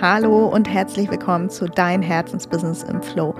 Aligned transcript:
Hallo 0.00 0.46
und 0.46 0.68
herzlich 0.68 1.10
willkommen 1.10 1.50
zu 1.50 1.66
Dein 1.66 2.02
Herzensbusiness 2.02 2.84
im 2.84 3.02
Flow. 3.02 3.34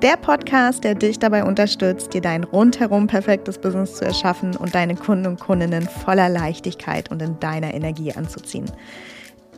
Der 0.00 0.16
Podcast, 0.16 0.84
der 0.84 0.94
dich 0.94 1.18
dabei 1.18 1.42
unterstützt, 1.42 2.14
dir 2.14 2.20
dein 2.20 2.44
rundherum 2.44 3.08
perfektes 3.08 3.58
Business 3.58 3.96
zu 3.96 4.04
erschaffen 4.04 4.54
und 4.54 4.76
deine 4.76 4.94
Kunden 4.94 5.26
und 5.26 5.40
Kundinnen 5.40 5.88
voller 5.88 6.28
Leichtigkeit 6.28 7.10
und 7.10 7.20
in 7.20 7.40
deiner 7.40 7.74
Energie 7.74 8.12
anzuziehen. 8.12 8.70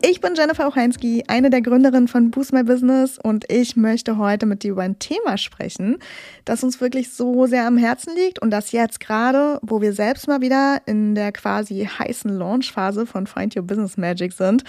Ich 0.08 0.20
bin 0.20 0.36
Jennifer 0.36 0.68
Ocheinski, 0.68 1.24
eine 1.26 1.50
der 1.50 1.62
Gründerinnen 1.62 2.06
von 2.06 2.30
Boost 2.30 2.52
My 2.52 2.62
Business 2.62 3.18
und 3.20 3.44
ich 3.50 3.74
möchte 3.74 4.18
heute 4.18 4.46
mit 4.46 4.62
dir 4.62 4.70
über 4.70 4.82
ein 4.82 5.00
Thema 5.00 5.36
sprechen, 5.36 5.98
das 6.44 6.62
uns 6.62 6.80
wirklich 6.80 7.12
so 7.12 7.46
sehr 7.46 7.66
am 7.66 7.76
Herzen 7.76 8.14
liegt 8.14 8.38
und 8.38 8.52
das 8.52 8.70
jetzt 8.70 9.00
gerade, 9.00 9.58
wo 9.62 9.80
wir 9.80 9.92
selbst 9.92 10.28
mal 10.28 10.40
wieder 10.40 10.80
in 10.86 11.16
der 11.16 11.32
quasi 11.32 11.86
heißen 11.86 12.30
Launchphase 12.30 13.04
von 13.04 13.26
Find 13.26 13.56
Your 13.56 13.64
Business 13.64 13.96
Magic 13.96 14.32
sind, 14.32 14.62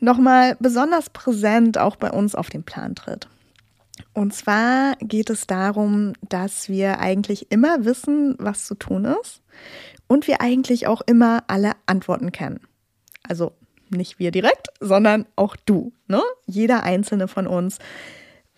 nochmal 0.00 0.56
besonders 0.58 1.10
präsent 1.10 1.76
auch 1.76 1.96
bei 1.96 2.10
uns 2.10 2.34
auf 2.34 2.48
den 2.48 2.62
Plan 2.62 2.94
tritt. 2.94 3.28
Und 4.14 4.32
zwar 4.32 4.96
geht 5.00 5.28
es 5.28 5.46
darum, 5.46 6.14
dass 6.26 6.70
wir 6.70 6.98
eigentlich 6.98 7.52
immer 7.52 7.84
wissen, 7.84 8.36
was 8.38 8.64
zu 8.64 8.74
tun 8.74 9.04
ist 9.04 9.42
und 10.06 10.26
wir 10.28 10.40
eigentlich 10.40 10.86
auch 10.86 11.02
immer 11.02 11.44
alle 11.46 11.72
Antworten 11.84 12.32
kennen. 12.32 12.60
Also 13.28 13.52
nicht 13.90 14.18
wir 14.18 14.30
direkt, 14.30 14.68
sondern 14.80 15.26
auch 15.36 15.56
du. 15.56 15.92
Ne? 16.06 16.22
Jeder 16.46 16.82
einzelne 16.82 17.28
von 17.28 17.46
uns 17.46 17.78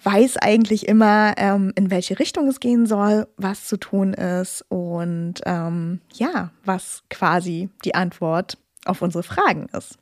weiß 0.03 0.39
eigentlich 0.39 0.89
immer, 0.89 1.35
ähm, 1.37 1.73
in 1.77 1.91
welche 1.91 2.19
Richtung 2.19 2.49
es 2.49 2.61
gehen 2.61 2.87
soll, 2.87 3.27
was 3.37 3.67
zu 3.67 3.77
tun 3.77 4.15
ist 4.15 4.65
und 4.69 5.35
ähm, 5.45 6.01
ja, 6.15 6.51
was 6.65 7.03
quasi 7.11 7.69
die 7.85 7.95
Antwort 7.95 8.57
auf 8.87 9.03
unsere 9.03 9.23
Fragen 9.23 9.67
ist. 9.77 9.99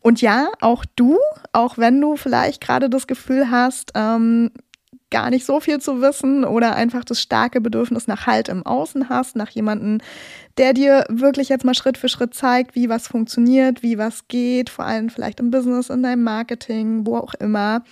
Und 0.00 0.22
ja, 0.22 0.48
auch 0.60 0.84
du, 0.96 1.18
auch 1.52 1.76
wenn 1.76 2.00
du 2.00 2.16
vielleicht 2.16 2.62
gerade 2.62 2.88
das 2.88 3.06
Gefühl 3.06 3.50
hast, 3.50 3.92
ähm, 3.94 4.50
gar 5.10 5.30
nicht 5.30 5.46
so 5.46 5.60
viel 5.60 5.80
zu 5.80 6.00
wissen 6.00 6.44
oder 6.44 6.74
einfach 6.74 7.04
das 7.04 7.20
starke 7.20 7.60
Bedürfnis 7.60 8.06
nach 8.08 8.26
Halt 8.26 8.48
im 8.48 8.66
Außen 8.66 9.08
hast, 9.08 9.36
nach 9.36 9.50
jemandem, 9.50 9.98
der 10.58 10.72
dir 10.72 11.04
wirklich 11.08 11.48
jetzt 11.48 11.64
mal 11.64 11.74
Schritt 11.74 11.98
für 11.98 12.08
Schritt 12.08 12.34
zeigt, 12.34 12.74
wie 12.74 12.88
was 12.88 13.06
funktioniert, 13.06 13.82
wie 13.82 13.98
was 13.98 14.26
geht, 14.28 14.70
vor 14.70 14.84
allem 14.84 15.10
vielleicht 15.10 15.40
im 15.40 15.50
Business, 15.50 15.90
in 15.90 16.02
deinem 16.02 16.24
Marketing, 16.24 17.06
wo 17.06 17.16
auch 17.16 17.34
immer. 17.34 17.84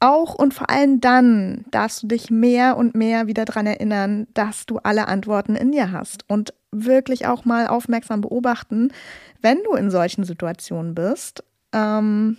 Auch 0.00 0.34
und 0.34 0.52
vor 0.52 0.68
allem 0.70 1.00
dann 1.00 1.64
darfst 1.70 2.02
du 2.02 2.08
dich 2.08 2.30
mehr 2.30 2.76
und 2.76 2.94
mehr 2.94 3.26
wieder 3.26 3.44
daran 3.44 3.66
erinnern, 3.66 4.26
dass 4.34 4.66
du 4.66 4.78
alle 4.78 5.08
Antworten 5.08 5.56
in 5.56 5.72
dir 5.72 5.92
hast 5.92 6.28
und 6.28 6.52
wirklich 6.72 7.26
auch 7.26 7.44
mal 7.44 7.68
aufmerksam 7.68 8.20
beobachten, 8.20 8.92
wenn 9.40 9.62
du 9.62 9.74
in 9.74 9.90
solchen 9.90 10.24
Situationen 10.24 10.94
bist. 10.94 11.44
Ähm, 11.72 12.38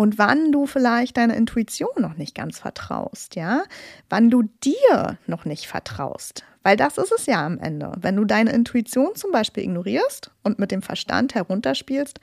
und 0.00 0.16
wann 0.16 0.50
du 0.50 0.64
vielleicht 0.64 1.18
deiner 1.18 1.36
Intuition 1.36 1.90
noch 1.98 2.16
nicht 2.16 2.34
ganz 2.34 2.58
vertraust, 2.58 3.34
ja? 3.34 3.64
Wann 4.08 4.30
du 4.30 4.44
dir 4.64 5.18
noch 5.26 5.44
nicht 5.44 5.66
vertraust. 5.66 6.42
Weil 6.62 6.78
das 6.78 6.96
ist 6.96 7.12
es 7.12 7.26
ja 7.26 7.44
am 7.44 7.58
Ende. 7.58 7.92
Wenn 8.00 8.16
du 8.16 8.24
deine 8.24 8.50
Intuition 8.52 9.14
zum 9.14 9.30
Beispiel 9.30 9.64
ignorierst 9.64 10.30
und 10.42 10.58
mit 10.58 10.70
dem 10.70 10.80
Verstand 10.80 11.34
herunterspielst, 11.34 12.18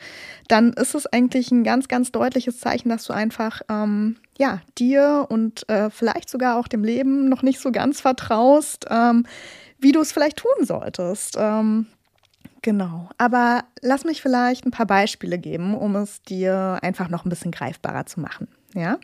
dann 0.48 0.74
ist 0.74 0.96
es 0.96 1.06
eigentlich 1.06 1.52
ein 1.52 1.64
ganz, 1.64 1.88
ganz 1.88 2.12
deutliches 2.12 2.60
Zeichen, 2.60 2.90
dass 2.90 3.04
du 3.04 3.14
einfach 3.14 3.62
ähm, 3.70 4.18
ja, 4.40 4.62
dir 4.80 5.28
und 5.30 5.70
äh, 5.70 5.92
vielleicht 5.92 6.30
sogar 6.30 6.58
auch 6.58 6.68
dem 6.68 6.84
Leben 6.84 7.30
noch 7.30 7.44
nicht 7.44 7.60
so 7.60 7.72
ganz 7.72 8.02
vertraust, 8.02 8.88
ähm, 8.90 9.28
wie 9.78 9.92
du 9.92 10.02
es 10.02 10.12
vielleicht 10.12 10.38
tun 10.38 10.66
solltest. 10.66 11.36
Ähm, 11.38 11.86
Genau, 12.62 13.10
aber 13.18 13.64
lass 13.82 14.04
mich 14.04 14.22
vielleicht 14.22 14.66
ein 14.66 14.72
paar 14.72 14.86
Beispiele 14.86 15.38
geben, 15.38 15.76
um 15.76 15.96
es 15.96 16.22
dir 16.24 16.80
einfach 16.82 17.10
noch 17.10 17.26
ein 17.26 17.30
bisschen 17.30 17.52
greifbarer 17.52 18.06
zu 18.06 18.20
machen. 18.20 18.48
Ja? 18.74 19.00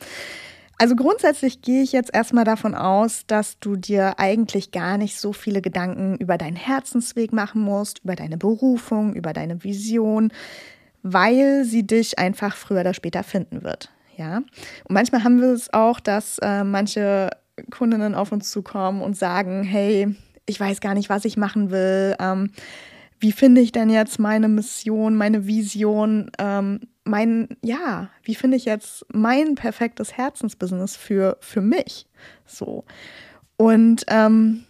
Also 0.78 0.96
grundsätzlich 0.96 1.62
gehe 1.62 1.84
ich 1.84 1.92
jetzt 1.92 2.14
erstmal 2.14 2.46
davon 2.46 2.76
aus, 2.76 3.26
dass 3.28 3.60
du 3.60 3.76
dir 3.76 4.20
eigentlich 4.20 4.72
gar 4.72 4.98
nicht 4.98 5.18
so 5.18 5.32
viele 5.32 5.62
Gedanken 5.62 6.18
über 6.18 6.38
deinen 6.38 6.56
Herzensweg 6.56 7.32
machen 7.32 7.62
musst, 7.62 8.00
über 8.04 8.16
deine 8.16 8.38
Berufung, 8.38 9.14
über 9.14 9.34
deine 9.34 9.64
Vision, 9.64 10.34
weil 11.04 11.64
sie 11.64 11.86
dich 11.86 12.18
einfach 12.18 12.56
früher 12.56 12.82
oder 12.82 12.94
später 12.94 13.24
finden 13.24 13.64
wird. 13.64 13.92
Ja? 14.18 14.38
Und 14.38 14.90
manchmal 14.90 15.24
haben 15.24 15.40
wir 15.40 15.54
es 15.54 15.72
auch, 15.72 16.00
dass 16.00 16.40
äh, 16.40 16.64
manche 16.64 17.30
Kundinnen 17.70 18.16
auf 18.16 18.32
uns 18.32 18.50
zukommen 18.50 19.02
und 19.02 19.16
sagen, 19.16 19.64
hey, 19.64 20.16
ich 20.46 20.60
weiß 20.60 20.82
gar 20.82 20.96
nicht, 20.96 21.10
was 21.10 21.24
ich 21.24 21.38
machen 21.38 21.72
will. 21.72 22.16
Ähm, 22.20 22.52
wie 23.24 23.32
finde 23.32 23.62
ich 23.62 23.72
denn 23.72 23.90
jetzt 23.90 24.20
meine 24.20 24.50
Mission, 24.50 25.16
meine 25.16 25.48
Vision, 25.48 26.30
ähm, 26.40 26.82
mein, 27.06 27.48
ja, 27.64 28.10
wie 28.22 28.36
finde 28.36 28.58
ich 28.58 28.66
jetzt 28.66 29.06
mein 29.14 29.56
perfektes 29.56 30.18
Herzensbusiness 30.18 30.98
für, 30.98 31.38
für 31.40 31.62
mich? 31.62 32.06
So. 32.46 32.84
Und 33.56 34.04
ähm, 34.10 34.66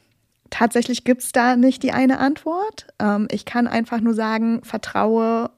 tatsächlich 0.52 1.04
gibt 1.04 1.24
es 1.24 1.32
da 1.32 1.56
nicht 1.56 1.82
die 1.82 1.94
eine 1.94 2.20
Antwort. 2.20 2.86
Ähm, 3.00 3.28
ich 3.32 3.46
kann 3.46 3.66
einfach 3.66 4.02
nur 4.02 4.14
sagen, 4.14 4.64
vertraue 4.64 5.50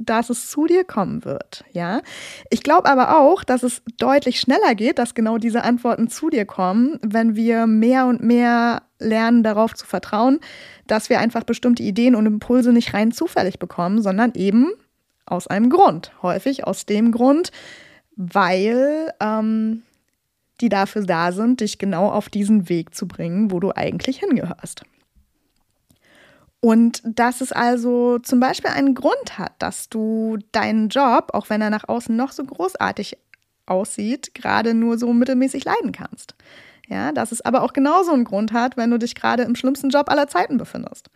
dass 0.00 0.30
es 0.30 0.50
zu 0.50 0.66
dir 0.66 0.84
kommen 0.84 1.24
wird, 1.24 1.64
ja. 1.72 2.00
Ich 2.48 2.62
glaube 2.62 2.88
aber 2.88 3.18
auch, 3.18 3.44
dass 3.44 3.62
es 3.62 3.82
deutlich 3.98 4.40
schneller 4.40 4.74
geht, 4.74 4.98
dass 4.98 5.14
genau 5.14 5.38
diese 5.38 5.62
Antworten 5.62 6.08
zu 6.08 6.30
dir 6.30 6.46
kommen, 6.46 6.98
wenn 7.02 7.36
wir 7.36 7.66
mehr 7.66 8.06
und 8.06 8.22
mehr 8.22 8.82
lernen, 8.98 9.42
darauf 9.42 9.74
zu 9.74 9.86
vertrauen, 9.86 10.40
dass 10.86 11.10
wir 11.10 11.20
einfach 11.20 11.44
bestimmte 11.44 11.82
Ideen 11.82 12.14
und 12.14 12.26
Impulse 12.26 12.72
nicht 12.72 12.94
rein 12.94 13.12
zufällig 13.12 13.58
bekommen, 13.58 14.02
sondern 14.02 14.32
eben 14.34 14.72
aus 15.26 15.46
einem 15.46 15.70
Grund. 15.70 16.12
Häufig 16.22 16.66
aus 16.66 16.86
dem 16.86 17.12
Grund, 17.12 17.52
weil 18.16 19.12
ähm, 19.20 19.82
die 20.60 20.68
dafür 20.68 21.02
da 21.02 21.32
sind, 21.32 21.60
dich 21.60 21.78
genau 21.78 22.10
auf 22.10 22.28
diesen 22.28 22.68
Weg 22.68 22.94
zu 22.94 23.06
bringen, 23.06 23.50
wo 23.50 23.60
du 23.60 23.72
eigentlich 23.74 24.18
hingehörst. 24.18 24.82
Und 26.60 27.00
dass 27.04 27.40
es 27.40 27.52
also 27.52 28.18
zum 28.18 28.38
Beispiel 28.38 28.70
einen 28.70 28.94
Grund 28.94 29.38
hat, 29.38 29.52
dass 29.58 29.88
du 29.88 30.38
deinen 30.52 30.88
Job, 30.90 31.30
auch 31.32 31.48
wenn 31.48 31.62
er 31.62 31.70
nach 31.70 31.88
außen 31.88 32.14
noch 32.14 32.32
so 32.32 32.44
großartig 32.44 33.16
aussieht, 33.64 34.34
gerade 34.34 34.74
nur 34.74 34.98
so 34.98 35.12
mittelmäßig 35.12 35.64
leiden 35.64 35.92
kannst. 35.92 36.34
Ja, 36.88 37.12
dass 37.12 37.32
es 37.32 37.40
aber 37.40 37.62
auch 37.62 37.72
genauso 37.72 38.12
einen 38.12 38.24
Grund 38.24 38.52
hat, 38.52 38.76
wenn 38.76 38.90
du 38.90 38.98
dich 38.98 39.14
gerade 39.14 39.44
im 39.44 39.54
schlimmsten 39.54 39.90
Job 39.90 40.10
aller 40.10 40.26
Zeiten 40.26 40.58
befindest. 40.58 41.08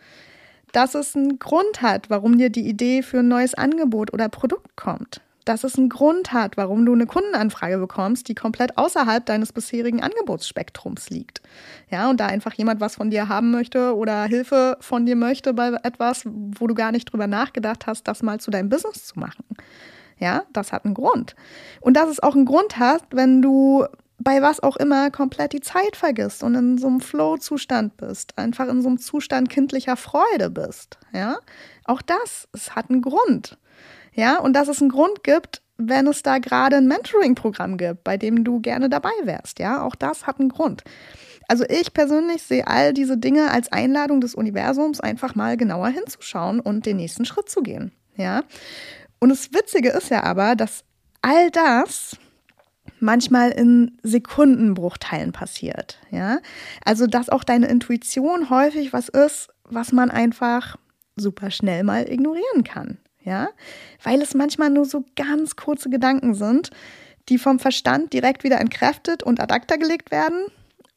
Dass 0.72 0.94
es 0.94 1.14
einen 1.14 1.38
Grund 1.38 1.82
hat, 1.82 2.10
warum 2.10 2.38
dir 2.38 2.48
die 2.48 2.66
Idee 2.66 3.02
für 3.02 3.18
ein 3.18 3.28
neues 3.28 3.54
Angebot 3.54 4.12
oder 4.12 4.28
Produkt 4.28 4.76
kommt 4.76 5.20
dass 5.44 5.64
es 5.64 5.76
einen 5.76 5.88
Grund 5.88 6.32
hat, 6.32 6.56
warum 6.56 6.86
du 6.86 6.92
eine 6.92 7.06
Kundenanfrage 7.06 7.78
bekommst, 7.78 8.28
die 8.28 8.34
komplett 8.34 8.78
außerhalb 8.78 9.24
deines 9.24 9.52
bisherigen 9.52 10.02
Angebotsspektrums 10.02 11.10
liegt. 11.10 11.42
Ja, 11.90 12.08
und 12.08 12.20
da 12.20 12.26
einfach 12.26 12.54
jemand 12.54 12.80
was 12.80 12.96
von 12.96 13.10
dir 13.10 13.28
haben 13.28 13.50
möchte 13.50 13.94
oder 13.96 14.24
Hilfe 14.24 14.76
von 14.80 15.06
dir 15.06 15.16
möchte 15.16 15.52
bei 15.54 15.68
etwas, 15.82 16.22
wo 16.24 16.66
du 16.66 16.74
gar 16.74 16.92
nicht 16.92 17.12
drüber 17.12 17.26
nachgedacht 17.26 17.86
hast, 17.86 18.08
das 18.08 18.22
mal 18.22 18.40
zu 18.40 18.50
deinem 18.50 18.68
Business 18.68 19.06
zu 19.06 19.18
machen. 19.18 19.44
Ja, 20.18 20.44
das 20.52 20.72
hat 20.72 20.84
einen 20.84 20.94
Grund. 20.94 21.34
Und 21.80 21.96
dass 21.96 22.08
es 22.08 22.22
auch 22.22 22.34
einen 22.34 22.46
Grund 22.46 22.78
hat, 22.78 23.02
wenn 23.10 23.42
du 23.42 23.84
bei 24.18 24.40
was 24.42 24.60
auch 24.60 24.76
immer 24.76 25.10
komplett 25.10 25.52
die 25.52 25.60
Zeit 25.60 25.96
vergisst 25.96 26.42
und 26.42 26.54
in 26.54 26.78
so 26.78 26.86
einem 26.86 27.00
Flow-Zustand 27.00 27.96
bist, 27.96 28.38
einfach 28.38 28.68
in 28.68 28.80
so 28.80 28.88
einem 28.88 28.98
Zustand 28.98 29.50
kindlicher 29.50 29.96
Freude 29.96 30.50
bist. 30.50 30.98
Ja, 31.12 31.36
auch 31.84 32.00
das, 32.00 32.48
es 32.52 32.74
hat 32.74 32.90
einen 32.90 33.02
Grund. 33.02 33.58
Ja, 34.14 34.38
und 34.38 34.54
dass 34.54 34.68
es 34.68 34.80
einen 34.80 34.90
Grund 34.90 35.24
gibt, 35.24 35.62
wenn 35.76 36.06
es 36.06 36.22
da 36.22 36.38
gerade 36.38 36.76
ein 36.76 36.86
Mentoring-Programm 36.86 37.76
gibt, 37.76 38.04
bei 38.04 38.16
dem 38.16 38.44
du 38.44 38.60
gerne 38.60 38.88
dabei 38.88 39.10
wärst. 39.24 39.58
Ja, 39.58 39.82
auch 39.82 39.94
das 39.94 40.26
hat 40.26 40.38
einen 40.38 40.48
Grund. 40.48 40.84
Also 41.48 41.64
ich 41.68 41.92
persönlich 41.92 42.42
sehe 42.42 42.66
all 42.66 42.94
diese 42.94 43.18
Dinge 43.18 43.50
als 43.50 43.70
Einladung 43.70 44.20
des 44.20 44.34
Universums, 44.34 45.00
einfach 45.00 45.34
mal 45.34 45.56
genauer 45.56 45.88
hinzuschauen 45.88 46.60
und 46.60 46.86
den 46.86 46.96
nächsten 46.96 47.24
Schritt 47.24 47.50
zu 47.50 47.62
gehen. 47.62 47.92
Ja. 48.16 48.44
Und 49.18 49.28
das 49.28 49.52
Witzige 49.52 49.90
ist 49.90 50.10
ja 50.10 50.22
aber, 50.22 50.54
dass 50.54 50.84
all 51.22 51.50
das 51.50 52.16
manchmal 53.00 53.50
in 53.50 53.98
Sekundenbruchteilen 54.02 55.32
passiert. 55.32 55.98
Ja. 56.10 56.38
Also, 56.84 57.06
dass 57.06 57.28
auch 57.28 57.44
deine 57.44 57.66
Intuition 57.66 58.48
häufig 58.48 58.92
was 58.92 59.08
ist, 59.08 59.48
was 59.64 59.92
man 59.92 60.10
einfach 60.10 60.76
super 61.16 61.50
schnell 61.50 61.84
mal 61.84 62.08
ignorieren 62.08 62.64
kann 62.64 62.98
ja, 63.24 63.48
weil 64.02 64.22
es 64.22 64.34
manchmal 64.34 64.70
nur 64.70 64.84
so 64.84 65.04
ganz 65.16 65.56
kurze 65.56 65.90
Gedanken 65.90 66.34
sind, 66.34 66.70
die 67.28 67.38
vom 67.38 67.58
Verstand 67.58 68.12
direkt 68.12 68.44
wieder 68.44 68.60
entkräftet 68.60 69.22
und 69.22 69.40
ad 69.40 69.52
acta 69.52 69.76
gelegt 69.76 70.10
werden. 70.10 70.46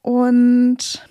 Und 0.01 1.07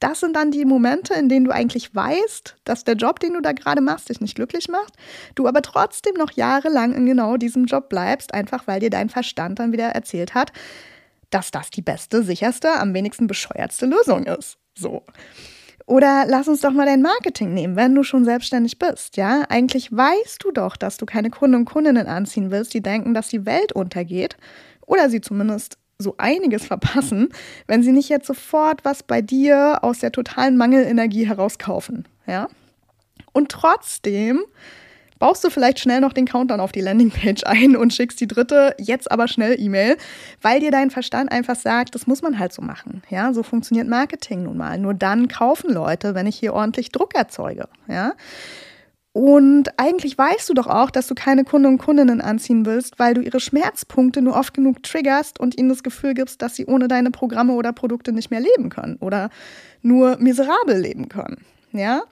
das 0.00 0.20
sind 0.20 0.34
dann 0.34 0.50
die 0.50 0.64
Momente, 0.64 1.14
in 1.14 1.28
denen 1.28 1.44
du 1.44 1.52
eigentlich 1.52 1.94
weißt, 1.94 2.56
dass 2.64 2.82
der 2.82 2.96
Job, 2.96 3.20
den 3.20 3.34
du 3.34 3.40
da 3.40 3.52
gerade 3.52 3.80
machst, 3.80 4.08
dich 4.08 4.20
nicht 4.20 4.34
glücklich 4.34 4.68
macht, 4.68 4.94
du 5.36 5.46
aber 5.46 5.62
trotzdem 5.62 6.14
noch 6.14 6.32
jahrelang 6.32 6.92
in 6.92 7.06
genau 7.06 7.36
diesem 7.36 7.66
Job 7.66 7.88
bleibst, 7.88 8.34
einfach 8.34 8.66
weil 8.66 8.80
dir 8.80 8.90
dein 8.90 9.10
Verstand 9.10 9.60
dann 9.60 9.72
wieder 9.72 9.90
erzählt 9.90 10.34
hat, 10.34 10.52
dass 11.30 11.50
das 11.50 11.70
die 11.70 11.82
beste, 11.82 12.22
sicherste, 12.24 12.72
am 12.80 12.94
wenigsten 12.94 13.26
bescheuertste 13.26 13.86
Lösung 13.86 14.24
ist. 14.24 14.58
So. 14.76 15.04
Oder 15.86 16.24
lass 16.28 16.48
uns 16.48 16.60
doch 16.60 16.72
mal 16.72 16.86
dein 16.86 17.02
Marketing 17.02 17.54
nehmen, 17.54 17.76
wenn 17.76 17.94
du 17.94 18.02
schon 18.02 18.24
selbstständig 18.24 18.78
bist, 18.78 19.16
ja? 19.16 19.44
Eigentlich 19.48 19.90
weißt 19.90 20.42
du 20.42 20.52
doch, 20.52 20.76
dass 20.76 20.96
du 20.96 21.06
keine 21.06 21.30
Kunden 21.30 21.56
und 21.56 21.64
Kundinnen 21.64 22.06
anziehen 22.06 22.50
willst, 22.50 22.74
die 22.74 22.82
denken, 22.82 23.14
dass 23.14 23.28
die 23.28 23.46
Welt 23.46 23.72
untergeht 23.72 24.36
oder 24.86 25.10
sie 25.10 25.20
zumindest 25.20 25.78
so 25.98 26.14
einiges 26.18 26.64
verpassen, 26.64 27.28
wenn 27.66 27.82
sie 27.82 27.92
nicht 27.92 28.08
jetzt 28.08 28.26
sofort 28.26 28.84
was 28.84 29.02
bei 29.02 29.22
dir 29.22 29.78
aus 29.82 30.00
der 30.00 30.12
totalen 30.12 30.56
Mangelenergie 30.56 31.26
herauskaufen, 31.26 32.06
ja? 32.26 32.48
Und 33.32 33.50
trotzdem 33.50 34.42
baust 35.22 35.44
du 35.44 35.50
vielleicht 35.50 35.78
schnell 35.78 36.00
noch 36.00 36.12
den 36.12 36.26
Countdown 36.26 36.58
auf 36.58 36.72
die 36.72 36.80
Landingpage 36.80 37.44
ein 37.44 37.76
und 37.76 37.94
schickst 37.94 38.20
die 38.20 38.26
dritte 38.26 38.74
jetzt 38.78 39.08
aber 39.08 39.28
schnell 39.28 39.54
E-Mail, 39.56 39.96
weil 40.40 40.58
dir 40.58 40.72
dein 40.72 40.90
Verstand 40.90 41.30
einfach 41.30 41.54
sagt, 41.54 41.94
das 41.94 42.08
muss 42.08 42.22
man 42.22 42.40
halt 42.40 42.52
so 42.52 42.60
machen. 42.60 43.04
Ja, 43.08 43.32
so 43.32 43.44
funktioniert 43.44 43.86
Marketing 43.86 44.42
nun 44.42 44.56
mal. 44.56 44.80
Nur 44.80 44.94
dann 44.94 45.28
kaufen 45.28 45.72
Leute, 45.72 46.16
wenn 46.16 46.26
ich 46.26 46.34
hier 46.34 46.54
ordentlich 46.54 46.90
Druck 46.90 47.14
erzeuge. 47.14 47.68
Ja. 47.86 48.14
Und 49.12 49.78
eigentlich 49.78 50.18
weißt 50.18 50.48
du 50.48 50.54
doch 50.54 50.66
auch, 50.66 50.90
dass 50.90 51.06
du 51.06 51.14
keine 51.14 51.44
Kunden 51.44 51.68
und 51.68 51.78
Kundinnen 51.78 52.20
anziehen 52.20 52.66
willst, 52.66 52.98
weil 52.98 53.14
du 53.14 53.20
ihre 53.20 53.38
Schmerzpunkte 53.38 54.22
nur 54.22 54.34
oft 54.34 54.54
genug 54.54 54.82
triggerst 54.82 55.38
und 55.38 55.56
ihnen 55.56 55.68
das 55.68 55.84
Gefühl 55.84 56.14
gibst, 56.14 56.42
dass 56.42 56.56
sie 56.56 56.66
ohne 56.66 56.88
deine 56.88 57.12
Programme 57.12 57.52
oder 57.52 57.72
Produkte 57.72 58.10
nicht 58.10 58.32
mehr 58.32 58.40
leben 58.40 58.70
können 58.70 58.96
oder 58.96 59.30
nur 59.82 60.16
miserabel 60.16 60.80
leben 60.80 61.08
können. 61.08 61.44
Ja? 61.70 62.02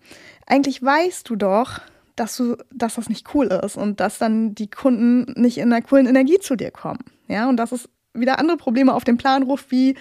Eigentlich 0.46 0.80
weißt 0.80 1.28
du 1.28 1.34
doch, 1.34 1.80
dass, 2.16 2.36
du, 2.36 2.56
dass 2.72 2.94
das 2.94 3.08
nicht 3.08 3.34
cool 3.34 3.46
ist 3.46 3.76
und 3.76 4.00
dass 4.00 4.18
dann 4.18 4.54
die 4.54 4.68
Kunden 4.68 5.32
nicht 5.40 5.58
in 5.58 5.72
einer 5.72 5.82
coolen 5.82 6.06
Energie 6.06 6.38
zu 6.38 6.56
dir 6.56 6.70
kommen. 6.70 7.04
Ja, 7.28 7.48
und 7.48 7.56
dass 7.56 7.72
es 7.72 7.88
wieder 8.12 8.38
andere 8.38 8.56
Probleme 8.56 8.94
auf 8.94 9.04
den 9.04 9.16
Plan 9.16 9.42
ruft, 9.42 9.70
wie 9.70 9.94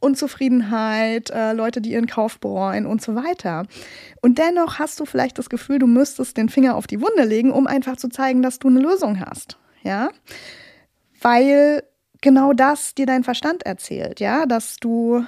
Unzufriedenheit, 0.00 1.30
äh, 1.30 1.52
Leute, 1.52 1.80
die 1.80 1.92
ihren 1.92 2.06
Kauf 2.06 2.40
bereuen 2.40 2.86
und 2.86 3.02
so 3.02 3.14
weiter. 3.14 3.66
Und 4.22 4.38
dennoch 4.38 4.78
hast 4.78 4.98
du 4.98 5.04
vielleicht 5.04 5.38
das 5.38 5.50
Gefühl, 5.50 5.78
du 5.78 5.86
müsstest 5.86 6.36
den 6.36 6.48
Finger 6.48 6.74
auf 6.74 6.86
die 6.86 7.00
Wunde 7.00 7.24
legen, 7.24 7.52
um 7.52 7.66
einfach 7.66 7.96
zu 7.96 8.08
zeigen, 8.08 8.42
dass 8.42 8.58
du 8.58 8.68
eine 8.68 8.80
Lösung 8.80 9.20
hast. 9.20 9.58
Ja, 9.82 10.10
weil 11.20 11.82
genau 12.20 12.52
das 12.52 12.94
dir 12.94 13.06
dein 13.06 13.24
Verstand 13.24 13.64
erzählt, 13.64 14.20
ja, 14.20 14.46
dass 14.46 14.76
du 14.76 15.24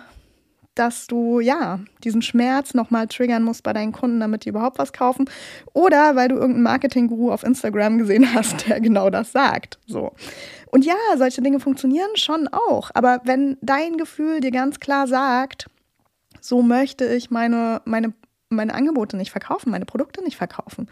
dass 0.75 1.07
du 1.07 1.41
ja 1.41 1.81
diesen 2.03 2.23
Schmerz 2.23 2.75
nochmal 2.75 3.07
triggern 3.07 3.43
musst 3.43 3.63
bei 3.63 3.73
deinen 3.73 3.93
Kunden, 3.93 4.21
damit 4.21 4.45
die 4.45 4.49
überhaupt 4.49 4.79
was 4.79 4.93
kaufen. 4.93 5.29
Oder 5.73 6.17
weil 6.17 6.29
du 6.29 6.37
irgendeinen 6.37 6.63
Marketing-Guru 6.63 7.31
auf 7.31 7.43
Instagram 7.43 7.99
gesehen 7.99 8.35
hast, 8.35 8.69
der 8.69 8.81
genau 8.81 9.11
das 9.11 9.33
sagt. 9.33 9.79
So. 9.87 10.13
Und 10.71 10.85
ja, 10.85 10.95
solche 11.17 11.43
Dinge 11.43 11.61
funktionieren 11.61 12.17
schon 12.17 12.49
auch. 12.49 12.91
Aber 12.95 13.21
wenn 13.25 13.59
dein 13.61 13.99
Gefühl 13.99 14.41
dir 14.41 14.51
ganz 14.51 14.81
klar 14.81 15.07
sagt, 15.07 15.69
so 16.41 16.63
möchte 16.63 17.05
ich 17.05 17.31
meine, 17.31 17.83
meine, 17.85 18.15
meine 18.49 18.75
Angebote 18.75 19.17
nicht 19.17 19.31
verkaufen, 19.31 19.71
meine 19.71 19.85
Produkte 19.85 20.25
nicht 20.25 20.37
verkaufen, 20.37 20.89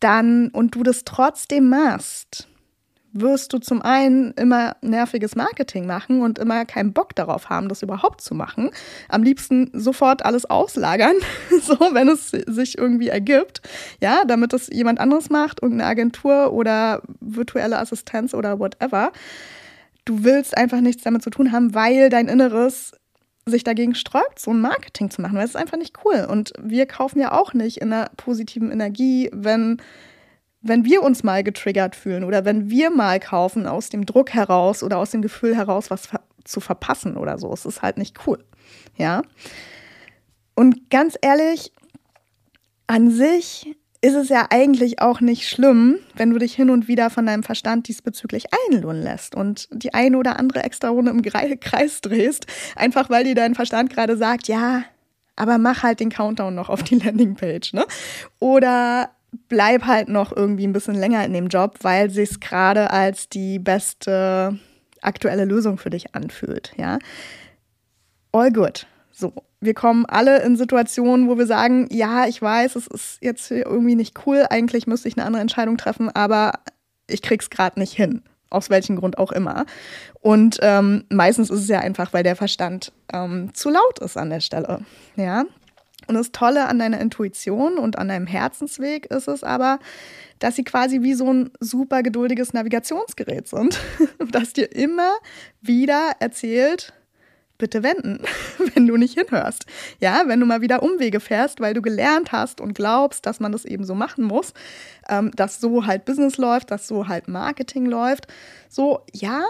dann 0.00 0.48
und 0.48 0.74
du 0.74 0.82
das 0.82 1.04
trotzdem 1.04 1.68
machst, 1.68 2.48
wirst 3.20 3.52
du 3.52 3.58
zum 3.58 3.82
einen 3.82 4.32
immer 4.32 4.76
nerviges 4.82 5.36
Marketing 5.36 5.86
machen 5.86 6.22
und 6.22 6.38
immer 6.38 6.64
keinen 6.64 6.92
Bock 6.92 7.14
darauf 7.14 7.48
haben, 7.48 7.68
das 7.68 7.82
überhaupt 7.82 8.20
zu 8.20 8.34
machen. 8.34 8.70
Am 9.08 9.22
liebsten 9.22 9.70
sofort 9.72 10.24
alles 10.24 10.44
auslagern, 10.46 11.16
so 11.62 11.78
wenn 11.92 12.08
es 12.08 12.30
sich 12.30 12.78
irgendwie 12.78 13.08
ergibt, 13.08 13.62
ja, 14.00 14.24
damit 14.26 14.52
es 14.52 14.68
jemand 14.72 15.00
anderes 15.00 15.30
macht, 15.30 15.62
irgendeine 15.62 15.90
Agentur 15.90 16.52
oder 16.52 17.02
virtuelle 17.20 17.78
Assistenz 17.78 18.34
oder 18.34 18.58
whatever. 18.58 19.12
Du 20.04 20.24
willst 20.24 20.56
einfach 20.56 20.80
nichts 20.80 21.02
damit 21.02 21.22
zu 21.22 21.30
tun 21.30 21.52
haben, 21.52 21.74
weil 21.74 22.10
dein 22.10 22.28
Inneres 22.28 22.92
sich 23.48 23.62
dagegen 23.62 23.94
sträubt, 23.94 24.40
so 24.40 24.50
ein 24.50 24.60
Marketing 24.60 25.10
zu 25.10 25.22
machen, 25.22 25.36
weil 25.36 25.44
es 25.44 25.50
ist 25.50 25.56
einfach 25.56 25.78
nicht 25.78 25.98
cool. 26.04 26.26
Und 26.28 26.52
wir 26.60 26.86
kaufen 26.86 27.20
ja 27.20 27.32
auch 27.32 27.54
nicht 27.54 27.78
in 27.78 27.92
einer 27.92 28.10
positiven 28.16 28.72
Energie, 28.72 29.30
wenn 29.32 29.80
wenn 30.62 30.84
wir 30.84 31.02
uns 31.02 31.22
mal 31.22 31.44
getriggert 31.44 31.96
fühlen 31.96 32.24
oder 32.24 32.44
wenn 32.44 32.70
wir 32.70 32.90
mal 32.90 33.20
kaufen 33.20 33.66
aus 33.66 33.90
dem 33.90 34.06
Druck 34.06 34.30
heraus 34.30 34.82
oder 34.82 34.98
aus 34.98 35.10
dem 35.10 35.22
Gefühl 35.22 35.56
heraus, 35.56 35.90
was 35.90 36.08
zu 36.44 36.60
verpassen 36.60 37.16
oder 37.16 37.38
so, 37.38 37.52
es 37.52 37.66
ist 37.66 37.82
halt 37.82 37.98
nicht 37.98 38.26
cool. 38.26 38.44
Ja. 38.96 39.22
Und 40.54 40.90
ganz 40.90 41.16
ehrlich, 41.20 41.72
an 42.86 43.10
sich 43.10 43.76
ist 44.00 44.14
es 44.14 44.28
ja 44.28 44.46
eigentlich 44.50 45.00
auch 45.00 45.20
nicht 45.20 45.48
schlimm, 45.48 45.98
wenn 46.14 46.30
du 46.30 46.38
dich 46.38 46.54
hin 46.54 46.70
und 46.70 46.86
wieder 46.86 47.10
von 47.10 47.26
deinem 47.26 47.42
Verstand 47.42 47.88
diesbezüglich 47.88 48.46
einlohnen 48.68 49.02
lässt 49.02 49.34
und 49.34 49.68
die 49.72 49.94
eine 49.94 50.16
oder 50.18 50.38
andere 50.38 50.62
extra 50.62 50.88
Runde 50.88 51.10
im 51.10 51.22
Kreis 51.60 52.00
drehst, 52.00 52.46
einfach 52.76 53.10
weil 53.10 53.24
dir 53.24 53.34
dein 53.34 53.54
Verstand 53.54 53.90
gerade 53.90 54.16
sagt, 54.16 54.48
ja, 54.48 54.84
aber 55.34 55.58
mach 55.58 55.82
halt 55.82 56.00
den 56.00 56.10
Countdown 56.10 56.54
noch 56.54 56.68
auf 56.68 56.82
die 56.82 56.94
Landingpage, 57.04 57.72
ne? 57.72 57.84
Oder 58.38 59.10
bleib 59.48 59.86
halt 59.86 60.08
noch 60.08 60.34
irgendwie 60.34 60.66
ein 60.66 60.72
bisschen 60.72 60.94
länger 60.94 61.24
in 61.24 61.32
dem 61.32 61.48
Job, 61.48 61.78
weil 61.82 62.10
sich 62.10 62.40
gerade 62.40 62.90
als 62.90 63.28
die 63.28 63.58
beste 63.58 64.58
aktuelle 65.02 65.44
Lösung 65.44 65.78
für 65.78 65.90
dich 65.90 66.14
anfühlt, 66.14 66.72
ja. 66.76 66.98
All 68.32 68.52
good. 68.52 68.86
So, 69.12 69.32
wir 69.60 69.74
kommen 69.74 70.04
alle 70.06 70.42
in 70.42 70.56
Situationen, 70.56 71.28
wo 71.28 71.38
wir 71.38 71.46
sagen, 71.46 71.88
ja, 71.90 72.26
ich 72.26 72.40
weiß, 72.42 72.76
es 72.76 72.86
ist 72.86 73.18
jetzt 73.22 73.50
irgendwie 73.50 73.94
nicht 73.94 74.26
cool, 74.26 74.44
eigentlich 74.50 74.86
müsste 74.86 75.08
ich 75.08 75.16
eine 75.16 75.26
andere 75.26 75.42
Entscheidung 75.42 75.76
treffen, 75.76 76.10
aber 76.10 76.52
ich 77.06 77.22
krieg's 77.22 77.50
gerade 77.50 77.78
nicht 77.78 77.92
hin. 77.92 78.22
Aus 78.48 78.70
welchem 78.70 78.96
Grund 78.96 79.18
auch 79.18 79.32
immer. 79.32 79.66
Und 80.20 80.58
ähm, 80.62 81.04
meistens 81.10 81.50
ist 81.50 81.62
es 81.62 81.68
ja 81.68 81.80
einfach, 81.80 82.12
weil 82.12 82.22
der 82.22 82.36
Verstand 82.36 82.92
ähm, 83.12 83.52
zu 83.54 83.70
laut 83.70 83.98
ist 83.98 84.16
an 84.16 84.30
der 84.30 84.40
Stelle. 84.40 84.80
Ja. 85.16 85.44
Und 86.06 86.14
das 86.14 86.32
Tolle 86.32 86.66
an 86.66 86.78
deiner 86.78 87.00
Intuition 87.00 87.78
und 87.78 87.98
an 87.98 88.08
deinem 88.08 88.26
Herzensweg 88.26 89.06
ist 89.06 89.28
es 89.28 89.42
aber, 89.42 89.78
dass 90.38 90.56
sie 90.56 90.64
quasi 90.64 91.02
wie 91.02 91.14
so 91.14 91.32
ein 91.32 91.50
super 91.60 92.02
geduldiges 92.02 92.52
Navigationsgerät 92.52 93.48
sind, 93.48 93.80
das 94.30 94.52
dir 94.52 94.72
immer 94.72 95.12
wieder 95.60 96.12
erzählt, 96.20 96.92
bitte 97.58 97.82
wenden, 97.82 98.20
wenn 98.74 98.86
du 98.86 98.96
nicht 98.96 99.18
hinhörst. 99.18 99.66
Ja, 100.00 100.24
wenn 100.26 100.40
du 100.40 100.46
mal 100.46 100.60
wieder 100.60 100.82
Umwege 100.82 101.20
fährst, 101.20 101.60
weil 101.60 101.74
du 101.74 101.82
gelernt 101.82 102.32
hast 102.32 102.60
und 102.60 102.74
glaubst, 102.74 103.26
dass 103.26 103.40
man 103.40 103.52
das 103.52 103.64
eben 103.64 103.84
so 103.84 103.94
machen 103.94 104.24
muss, 104.24 104.52
ähm, 105.08 105.30
dass 105.34 105.60
so 105.60 105.86
halt 105.86 106.04
Business 106.04 106.36
läuft, 106.36 106.70
dass 106.70 106.86
so 106.86 107.08
halt 107.08 107.28
Marketing 107.28 107.86
läuft. 107.86 108.26
So, 108.68 109.00
ja, 109.12 109.44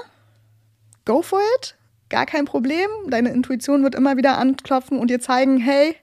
go 1.05 1.23
for 1.23 1.41
it, 1.56 1.76
gar 2.09 2.26
kein 2.26 2.44
Problem. 2.44 2.88
Deine 3.09 3.31
Intuition 3.31 3.82
wird 3.82 3.94
immer 3.94 4.17
wieder 4.17 4.38
anklopfen 4.38 4.99
und 4.99 5.09
dir 5.09 5.20
zeigen, 5.20 5.59
hey, 5.59 5.97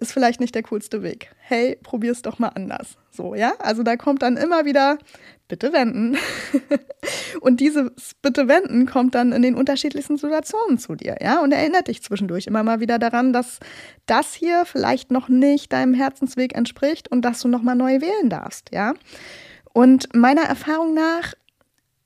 ist 0.00 0.12
vielleicht 0.12 0.40
nicht 0.40 0.54
der 0.54 0.62
coolste 0.62 1.02
Weg. 1.02 1.30
Hey, 1.38 1.78
probier's 1.82 2.22
doch 2.22 2.38
mal 2.38 2.48
anders. 2.48 2.96
So, 3.10 3.34
ja? 3.34 3.52
Also 3.58 3.82
da 3.82 3.96
kommt 3.96 4.22
dann 4.22 4.36
immer 4.36 4.64
wieder 4.64 4.98
bitte 5.48 5.72
wenden. 5.72 6.16
und 7.40 7.60
dieses 7.60 7.90
bitte 8.22 8.48
wenden 8.48 8.86
kommt 8.86 9.14
dann 9.14 9.32
in 9.32 9.42
den 9.42 9.54
unterschiedlichsten 9.54 10.16
Situationen 10.16 10.78
zu 10.78 10.94
dir, 10.94 11.16
ja? 11.20 11.42
Und 11.42 11.52
erinnert 11.52 11.88
dich 11.88 12.02
zwischendurch 12.02 12.46
immer 12.46 12.62
mal 12.62 12.80
wieder 12.80 12.98
daran, 12.98 13.32
dass 13.32 13.58
das 14.06 14.34
hier 14.34 14.64
vielleicht 14.64 15.10
noch 15.10 15.28
nicht 15.28 15.72
deinem 15.72 15.94
Herzensweg 15.94 16.54
entspricht 16.56 17.10
und 17.10 17.22
dass 17.22 17.40
du 17.40 17.48
noch 17.48 17.62
mal 17.62 17.74
neu 17.74 18.00
wählen 18.00 18.30
darfst, 18.30 18.70
ja? 18.72 18.94
Und 19.72 20.14
meiner 20.14 20.42
Erfahrung 20.42 20.94
nach 20.94 21.34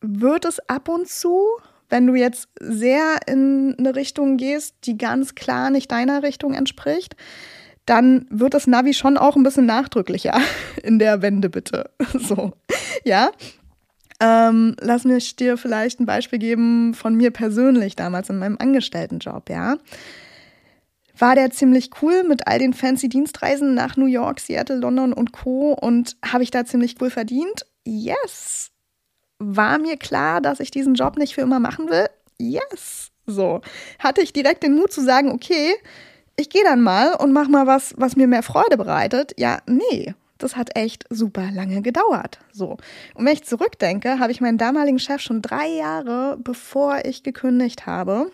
wird 0.00 0.44
es 0.44 0.60
ab 0.68 0.88
und 0.88 1.08
zu 1.08 1.48
wenn 1.94 2.06
du 2.08 2.14
jetzt 2.14 2.48
sehr 2.60 3.18
in 3.26 3.76
eine 3.78 3.94
Richtung 3.94 4.36
gehst, 4.36 4.74
die 4.84 4.98
ganz 4.98 5.34
klar 5.34 5.70
nicht 5.70 5.92
deiner 5.92 6.24
Richtung 6.24 6.54
entspricht, 6.54 7.14
dann 7.86 8.26
wird 8.30 8.54
das 8.54 8.66
Navi 8.66 8.94
schon 8.94 9.18
auch 9.18 9.36
ein 9.36 9.42
bisschen 9.42 9.66
nachdrücklicher 9.66 10.38
in 10.82 10.98
der 10.98 11.22
Wende, 11.22 11.50
bitte. 11.50 11.90
So, 12.18 12.52
ja. 13.04 13.30
Ähm, 14.20 14.76
lass 14.80 15.04
mich 15.04 15.36
dir 15.36 15.56
vielleicht 15.56 16.00
ein 16.00 16.06
Beispiel 16.06 16.38
geben 16.38 16.94
von 16.94 17.14
mir 17.14 17.30
persönlich 17.30 17.96
damals 17.96 18.30
in 18.30 18.38
meinem 18.38 18.56
Angestelltenjob, 18.58 19.50
ja. 19.50 19.76
War 21.16 21.34
der 21.34 21.50
ziemlich 21.50 21.90
cool 22.02 22.24
mit 22.24 22.46
all 22.48 22.58
den 22.58 22.72
fancy 22.72 23.08
Dienstreisen 23.08 23.74
nach 23.74 23.96
New 23.96 24.06
York, 24.06 24.40
Seattle, 24.40 24.76
London 24.76 25.12
und 25.12 25.32
Co. 25.32 25.72
Und 25.72 26.16
habe 26.24 26.42
ich 26.42 26.50
da 26.50 26.64
ziemlich 26.64 27.00
cool 27.00 27.10
verdient? 27.10 27.66
Yes. 27.84 28.72
War 29.38 29.78
mir 29.78 29.96
klar, 29.96 30.40
dass 30.40 30.58
ich 30.58 30.72
diesen 30.72 30.94
Job 30.94 31.16
nicht 31.16 31.34
für 31.34 31.42
immer 31.42 31.60
machen 31.60 31.88
will? 31.88 32.06
Yes. 32.38 33.12
So. 33.26 33.60
Hatte 34.00 34.22
ich 34.22 34.32
direkt 34.32 34.64
den 34.64 34.74
Mut 34.74 34.92
zu 34.92 35.02
sagen, 35.02 35.30
okay, 35.30 35.74
ich 36.36 36.50
gehe 36.50 36.64
dann 36.64 36.82
mal 36.82 37.14
und 37.14 37.32
mach 37.32 37.48
mal 37.48 37.66
was, 37.66 37.94
was 37.96 38.16
mir 38.16 38.26
mehr 38.26 38.42
Freude 38.42 38.76
bereitet. 38.76 39.32
Ja, 39.38 39.58
nee, 39.66 40.14
das 40.38 40.56
hat 40.56 40.76
echt 40.76 41.04
super 41.10 41.50
lange 41.52 41.82
gedauert. 41.82 42.38
So. 42.52 42.76
Und 43.14 43.24
wenn 43.24 43.32
ich 43.32 43.44
zurückdenke, 43.44 44.18
habe 44.18 44.32
ich 44.32 44.40
meinen 44.40 44.58
damaligen 44.58 44.98
Chef 44.98 45.20
schon 45.20 45.42
drei 45.42 45.68
Jahre, 45.68 46.36
bevor 46.42 47.04
ich 47.04 47.22
gekündigt 47.22 47.86
habe, 47.86 48.30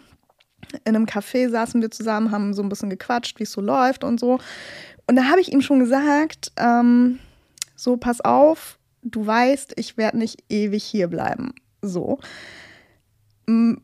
in 0.85 0.95
einem 0.95 1.07
Café 1.07 1.49
saßen 1.49 1.81
wir 1.81 1.91
zusammen, 1.91 2.31
haben 2.31 2.55
so 2.55 2.63
ein 2.63 2.69
bisschen 2.69 2.91
gequatscht, 2.91 3.39
wie 3.39 3.45
es 3.45 3.53
so 3.53 3.61
läuft 3.61 4.05
und 4.05 4.21
so. 4.21 4.39
Und 5.07 5.17
da 5.17 5.25
habe 5.25 5.41
ich 5.41 5.53
ihm 5.53 5.63
schon 5.63 5.81
gesagt, 5.81 6.53
ähm, 6.57 7.19
so 7.75 7.97
pass 7.97 8.21
auf, 8.21 8.79
du 9.03 9.27
weißt, 9.27 9.73
ich 9.77 9.97
werde 9.97 10.19
nicht 10.19 10.45
ewig 10.49 10.85
hier 10.85 11.09
bleiben. 11.09 11.55
So 11.83 12.19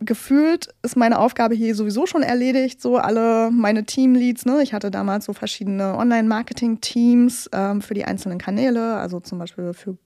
gefühlt 0.00 0.68
ist 0.82 0.96
meine 0.96 1.18
Aufgabe 1.18 1.54
hier 1.54 1.74
sowieso 1.74 2.06
schon 2.06 2.22
erledigt. 2.22 2.80
So 2.80 2.96
alle 2.96 3.50
meine 3.50 3.84
Teamleads, 3.84 4.44
ne? 4.44 4.62
Ich 4.62 4.72
hatte 4.72 4.90
damals 4.90 5.24
so 5.24 5.32
verschiedene 5.32 5.96
Online-Marketing-Teams 5.96 7.50
ähm, 7.52 7.82
für 7.82 7.94
die 7.94 8.04
einzelnen 8.04 8.38
Kanäle, 8.38 8.96
also 8.96 9.20
zum 9.20 9.38
Beispiel 9.38 9.72
für 9.72 9.96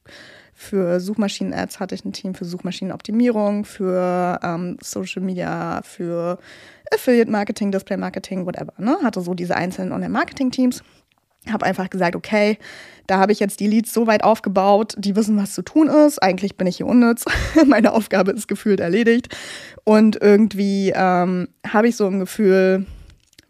für 0.52 1.00
Suchmaschinen-Ads 1.00 1.80
hatte 1.80 1.94
ich 1.94 2.04
ein 2.04 2.12
Team 2.12 2.34
für 2.34 2.44
Suchmaschinenoptimierung, 2.44 3.64
für 3.64 4.38
ähm, 4.42 4.76
Social 4.82 5.22
Media, 5.22 5.80
für 5.82 6.38
Affiliate-Marketing, 6.92 7.72
Display-Marketing, 7.72 8.44
whatever. 8.44 8.74
Ne? 8.76 8.98
Hatte 9.02 9.22
so 9.22 9.32
diese 9.32 9.56
einzelnen 9.56 9.92
Online-Marketing-Teams. 9.92 10.82
Habe 11.48 11.66
einfach 11.66 11.88
gesagt, 11.88 12.16
okay, 12.16 12.58
da 13.06 13.18
habe 13.18 13.32
ich 13.32 13.40
jetzt 13.40 13.60
die 13.60 13.66
Leads 13.66 13.92
so 13.92 14.06
weit 14.06 14.22
aufgebaut, 14.22 14.94
die 14.98 15.16
wissen, 15.16 15.36
was 15.36 15.54
zu 15.54 15.62
tun 15.62 15.88
ist. 15.88 16.22
Eigentlich 16.22 16.56
bin 16.56 16.66
ich 16.66 16.76
hier 16.76 16.86
unnütz. 16.86 17.24
Meine 17.66 17.92
Aufgabe 17.92 18.30
ist 18.32 18.46
gefühlt 18.46 18.80
erledigt. 18.80 19.34
Und 19.84 20.20
irgendwie 20.20 20.92
ähm, 20.94 21.48
habe 21.66 21.88
ich 21.88 21.96
so 21.96 22.06
ein 22.06 22.20
Gefühl, 22.20 22.86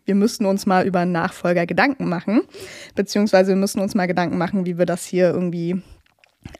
wir 0.04 0.14
müssten 0.14 0.46
uns 0.46 0.66
mal 0.66 0.86
über 0.86 1.00
einen 1.00 1.12
Nachfolger 1.12 1.66
Gedanken 1.66 2.08
machen. 2.08 2.42
Beziehungsweise 2.94 3.50
wir 3.50 3.56
müssen 3.56 3.80
uns 3.80 3.94
mal 3.94 4.06
Gedanken 4.06 4.38
machen, 4.38 4.66
wie 4.66 4.78
wir 4.78 4.86
das 4.86 5.04
hier 5.04 5.28
irgendwie 5.28 5.82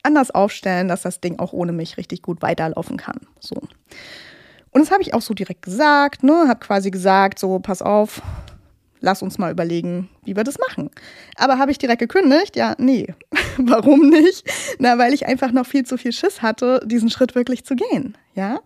anders 0.03 0.31
aufstellen, 0.31 0.89
dass 0.89 1.03
das 1.03 1.21
Ding 1.21 1.39
auch 1.39 1.53
ohne 1.53 1.73
mich 1.73 1.97
richtig 1.97 2.23
gut 2.23 2.43
weiterlaufen 2.43 2.97
kann. 2.97 3.21
So. 3.39 3.57
Und 4.73 4.83
das 4.83 4.91
habe 4.91 5.03
ich 5.03 5.15
auch 5.15 5.23
so 5.23 5.35
direkt 5.35 5.63
gesagt, 5.63 6.23
ne? 6.23 6.47
Habe 6.49 6.61
quasi 6.61 6.91
gesagt, 6.91 7.39
so, 7.39 7.59
pass 7.59 7.83
auf, 7.83 8.23
lass 9.01 9.23
uns 9.23 9.39
mal 9.39 9.51
überlegen, 9.51 10.09
wie 10.25 10.37
wir 10.37 10.45
das 10.45 10.59
machen. 10.59 10.91
Aber 11.37 11.59
habe 11.59 11.71
ich 11.71 11.79
direkt 11.79 12.01
gekündigt? 12.01 12.57
Ja, 12.57 12.75
nee. 12.79 13.15
Warum 13.59 14.09
nicht? 14.09 14.45
Na, 14.79 14.99
weil 14.99 15.15
ich 15.15 15.27
einfach 15.27 15.53
noch 15.53 15.67
viel 15.67 15.85
zu 15.85 15.99
viel 15.99 16.13
Schiss 16.13 16.43
hatte, 16.43 16.81
diesen 16.85 17.11
Schritt 17.11 17.35
wirklich 17.35 17.65
zu 17.65 17.77
gehen. 17.77 18.17
Ja? 18.35 18.61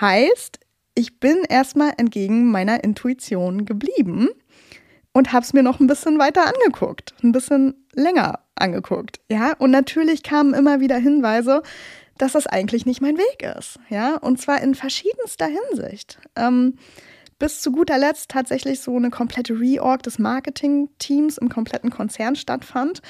Heißt, 0.00 0.60
ich 0.94 1.20
bin 1.20 1.44
erstmal 1.48 1.92
entgegen 1.96 2.50
meiner 2.50 2.82
Intuition 2.82 3.64
geblieben 3.64 4.28
und 5.12 5.32
habe 5.32 5.44
es 5.44 5.52
mir 5.52 5.62
noch 5.62 5.80
ein 5.80 5.86
bisschen 5.86 6.18
weiter 6.18 6.46
angeguckt, 6.46 7.14
ein 7.22 7.32
bisschen 7.32 7.86
länger 7.94 8.40
angeguckt, 8.56 9.20
ja. 9.30 9.52
Und 9.58 9.70
natürlich 9.70 10.22
kamen 10.22 10.54
immer 10.54 10.80
wieder 10.80 10.96
Hinweise, 10.96 11.62
dass 12.18 12.32
das 12.32 12.46
eigentlich 12.46 12.84
nicht 12.84 13.00
mein 13.00 13.16
Weg 13.16 13.42
ist, 13.56 13.78
ja. 13.88 14.16
Und 14.16 14.40
zwar 14.40 14.60
in 14.60 14.74
verschiedenster 14.74 15.46
Hinsicht. 15.46 16.18
Ähm, 16.36 16.74
bis 17.38 17.60
zu 17.60 17.72
guter 17.72 17.98
Letzt 17.98 18.30
tatsächlich 18.30 18.80
so 18.80 18.96
eine 18.96 19.10
komplette 19.10 19.58
Reorg 19.58 20.02
des 20.02 20.18
Marketing-Teams 20.18 21.38
im 21.38 21.48
kompletten 21.48 21.90
Konzern 21.90 22.36
stattfand, 22.36 23.00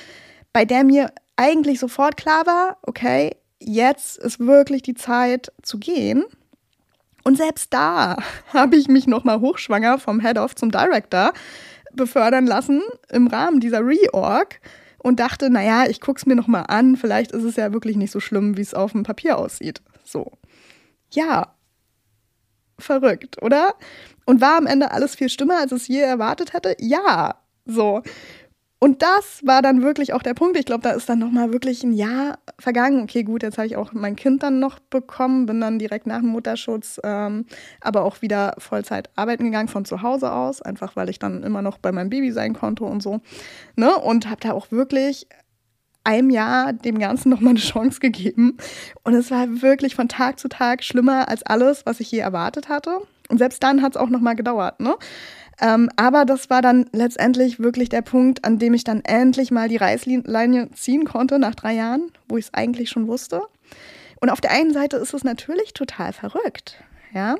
bei 0.52 0.64
der 0.64 0.84
mir 0.84 1.12
eigentlich 1.36 1.78
sofort 1.78 2.16
klar 2.16 2.46
war, 2.46 2.78
okay, 2.82 3.36
jetzt 3.60 4.18
ist 4.18 4.40
wirklich 4.40 4.82
die 4.82 4.94
Zeit 4.94 5.52
zu 5.62 5.78
gehen. 5.78 6.24
Und 7.24 7.36
selbst 7.36 7.72
da 7.72 8.16
habe 8.52 8.76
ich 8.76 8.88
mich 8.88 9.06
nochmal 9.06 9.40
hochschwanger 9.40 9.98
vom 9.98 10.20
Head-Off 10.20 10.54
zum 10.54 10.70
Director 10.70 11.32
befördern 11.94 12.46
lassen 12.46 12.82
im 13.08 13.26
Rahmen 13.28 13.60
dieser 13.60 13.80
Reorg 13.80 14.60
und 14.98 15.20
dachte, 15.20 15.48
naja, 15.48 15.86
ich 15.88 16.00
gucke 16.00 16.18
es 16.18 16.26
mir 16.26 16.36
nochmal 16.36 16.64
an, 16.68 16.96
vielleicht 16.96 17.32
ist 17.32 17.44
es 17.44 17.56
ja 17.56 17.72
wirklich 17.72 17.96
nicht 17.96 18.10
so 18.10 18.20
schlimm, 18.20 18.56
wie 18.56 18.62
es 18.62 18.74
auf 18.74 18.92
dem 18.92 19.04
Papier 19.04 19.38
aussieht. 19.38 19.80
So. 20.04 20.32
Ja. 21.10 21.54
Verrückt, 22.78 23.42
oder? 23.42 23.74
Und 24.24 24.40
war 24.40 24.56
am 24.56 24.66
Ende 24.66 24.90
alles 24.90 25.14
viel 25.16 25.28
schlimmer, 25.28 25.58
als 25.58 25.72
es 25.72 25.88
je 25.88 26.00
erwartet 26.00 26.52
hätte? 26.52 26.76
Ja. 26.78 27.36
So. 27.64 28.02
Und 28.80 29.02
das 29.02 29.40
war 29.44 29.60
dann 29.60 29.82
wirklich 29.82 30.12
auch 30.12 30.22
der 30.22 30.34
Punkt. 30.34 30.56
Ich 30.56 30.64
glaube, 30.64 30.82
da 30.82 30.90
ist 30.90 31.08
dann 31.08 31.18
nochmal 31.18 31.52
wirklich 31.52 31.82
ein 31.82 31.92
Jahr 31.92 32.38
vergangen. 32.60 33.02
Okay, 33.02 33.24
gut, 33.24 33.42
jetzt 33.42 33.58
habe 33.58 33.66
ich 33.66 33.76
auch 33.76 33.92
mein 33.92 34.14
Kind 34.14 34.44
dann 34.44 34.60
noch 34.60 34.78
bekommen, 34.78 35.46
bin 35.46 35.60
dann 35.60 35.80
direkt 35.80 36.06
nach 36.06 36.20
dem 36.20 36.28
Mutterschutz, 36.28 37.00
ähm, 37.02 37.46
aber 37.80 38.04
auch 38.04 38.22
wieder 38.22 38.54
Vollzeit 38.58 39.10
arbeiten 39.16 39.44
gegangen 39.44 39.66
von 39.66 39.84
zu 39.84 40.02
Hause 40.02 40.30
aus, 40.30 40.62
einfach 40.62 40.94
weil 40.94 41.08
ich 41.08 41.18
dann 41.18 41.42
immer 41.42 41.60
noch 41.60 41.78
bei 41.78 41.90
meinem 41.90 42.08
Baby 42.08 42.30
sein 42.30 42.54
konnte 42.54 42.84
und 42.84 43.02
so. 43.02 43.20
Ne? 43.74 43.96
Und 43.96 44.30
habe 44.30 44.40
da 44.40 44.52
auch 44.52 44.70
wirklich 44.70 45.26
einem 46.08 46.30
Jahr 46.30 46.72
dem 46.72 46.98
Ganzen 46.98 47.28
nochmal 47.28 47.50
eine 47.50 47.60
Chance 47.60 48.00
gegeben. 48.00 48.56
Und 49.04 49.14
es 49.14 49.30
war 49.30 49.62
wirklich 49.62 49.94
von 49.94 50.08
Tag 50.08 50.38
zu 50.38 50.48
Tag 50.48 50.82
schlimmer 50.82 51.28
als 51.28 51.42
alles, 51.42 51.84
was 51.84 52.00
ich 52.00 52.10
je 52.10 52.18
erwartet 52.18 52.68
hatte. 52.68 53.00
Und 53.28 53.38
selbst 53.38 53.62
dann 53.62 53.82
hat 53.82 53.94
es 53.94 54.00
auch 54.00 54.08
nochmal 54.08 54.34
gedauert. 54.34 54.80
Ne? 54.80 54.96
Ähm, 55.60 55.90
aber 55.96 56.24
das 56.24 56.48
war 56.48 56.62
dann 56.62 56.86
letztendlich 56.92 57.60
wirklich 57.60 57.90
der 57.90 58.02
Punkt, 58.02 58.44
an 58.44 58.58
dem 58.58 58.72
ich 58.72 58.84
dann 58.84 59.02
endlich 59.04 59.50
mal 59.50 59.68
die 59.68 59.76
Reißleine 59.76 60.70
ziehen 60.72 61.04
konnte 61.04 61.38
nach 61.38 61.54
drei 61.54 61.74
Jahren, 61.74 62.10
wo 62.26 62.38
ich 62.38 62.46
es 62.46 62.54
eigentlich 62.54 62.88
schon 62.88 63.06
wusste. 63.06 63.42
Und 64.20 64.30
auf 64.30 64.40
der 64.40 64.52
einen 64.52 64.72
Seite 64.72 64.96
ist 64.96 65.14
es 65.14 65.24
natürlich 65.24 65.74
total 65.74 66.12
verrückt, 66.12 66.82
ja. 67.12 67.36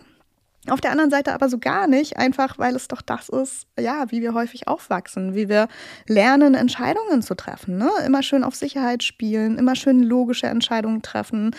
Auf 0.70 0.80
der 0.80 0.90
anderen 0.90 1.10
Seite 1.10 1.32
aber 1.32 1.48
so 1.48 1.58
gar 1.58 1.86
nicht, 1.86 2.16
einfach 2.16 2.58
weil 2.58 2.76
es 2.76 2.88
doch 2.88 3.02
das 3.02 3.28
ist, 3.28 3.66
ja, 3.78 4.10
wie 4.10 4.20
wir 4.20 4.34
häufig 4.34 4.68
aufwachsen, 4.68 5.34
wie 5.34 5.48
wir 5.48 5.68
lernen, 6.06 6.54
Entscheidungen 6.54 7.22
zu 7.22 7.34
treffen. 7.34 7.78
Ne? 7.78 7.90
Immer 8.06 8.22
schön 8.22 8.44
auf 8.44 8.54
Sicherheit 8.54 9.02
spielen, 9.02 9.58
immer 9.58 9.76
schön 9.76 10.02
logische 10.02 10.46
Entscheidungen 10.46 11.02
treffen. 11.02 11.54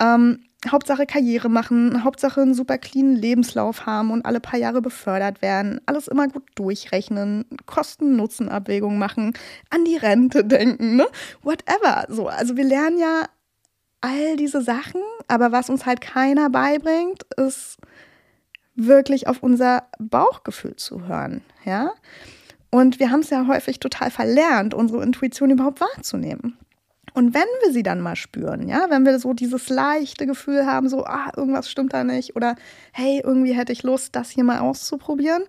Ähm, 0.00 0.40
Hauptsache 0.68 1.06
Karriere 1.06 1.48
machen, 1.48 2.04
Hauptsache 2.04 2.42
einen 2.42 2.52
super 2.52 2.76
cleanen 2.76 3.16
Lebenslauf 3.16 3.86
haben 3.86 4.10
und 4.10 4.26
alle 4.26 4.40
paar 4.40 4.58
Jahre 4.58 4.82
befördert 4.82 5.40
werden, 5.40 5.80
alles 5.86 6.06
immer 6.06 6.28
gut 6.28 6.42
durchrechnen, 6.54 7.46
Kosten-Nutzen-Abwägung 7.64 8.98
machen, 8.98 9.32
an 9.70 9.84
die 9.86 9.96
Rente 9.96 10.44
denken, 10.44 10.96
ne? 10.96 11.06
Whatever. 11.42 12.04
So, 12.08 12.28
also 12.28 12.58
wir 12.58 12.64
lernen 12.64 12.98
ja 12.98 13.24
all 14.02 14.36
diese 14.36 14.60
Sachen, 14.60 15.00
aber 15.28 15.50
was 15.50 15.70
uns 15.70 15.86
halt 15.86 16.02
keiner 16.02 16.50
beibringt, 16.50 17.22
ist 17.38 17.78
wirklich 18.74 19.26
auf 19.26 19.42
unser 19.42 19.84
Bauchgefühl 19.98 20.76
zu 20.76 21.06
hören, 21.06 21.42
ja? 21.64 21.92
Und 22.70 23.00
wir 23.00 23.10
haben 23.10 23.20
es 23.20 23.30
ja 23.30 23.46
häufig 23.48 23.80
total 23.80 24.10
verlernt, 24.10 24.74
unsere 24.74 25.02
Intuition 25.02 25.50
überhaupt 25.50 25.80
wahrzunehmen. 25.80 26.56
Und 27.14 27.34
wenn 27.34 27.48
wir 27.62 27.72
sie 27.72 27.82
dann 27.82 28.00
mal 28.00 28.14
spüren, 28.14 28.68
ja, 28.68 28.86
wenn 28.88 29.04
wir 29.04 29.18
so 29.18 29.32
dieses 29.32 29.68
leichte 29.68 30.26
Gefühl 30.26 30.66
haben, 30.66 30.88
so, 30.88 31.04
ah, 31.04 31.32
irgendwas 31.36 31.68
stimmt 31.68 31.92
da 31.92 32.04
nicht 32.04 32.36
oder 32.36 32.54
hey, 32.92 33.20
irgendwie 33.24 33.52
hätte 33.52 33.72
ich 33.72 33.82
Lust, 33.82 34.14
das 34.14 34.30
hier 34.30 34.44
mal 34.44 34.60
auszuprobieren, 34.60 35.42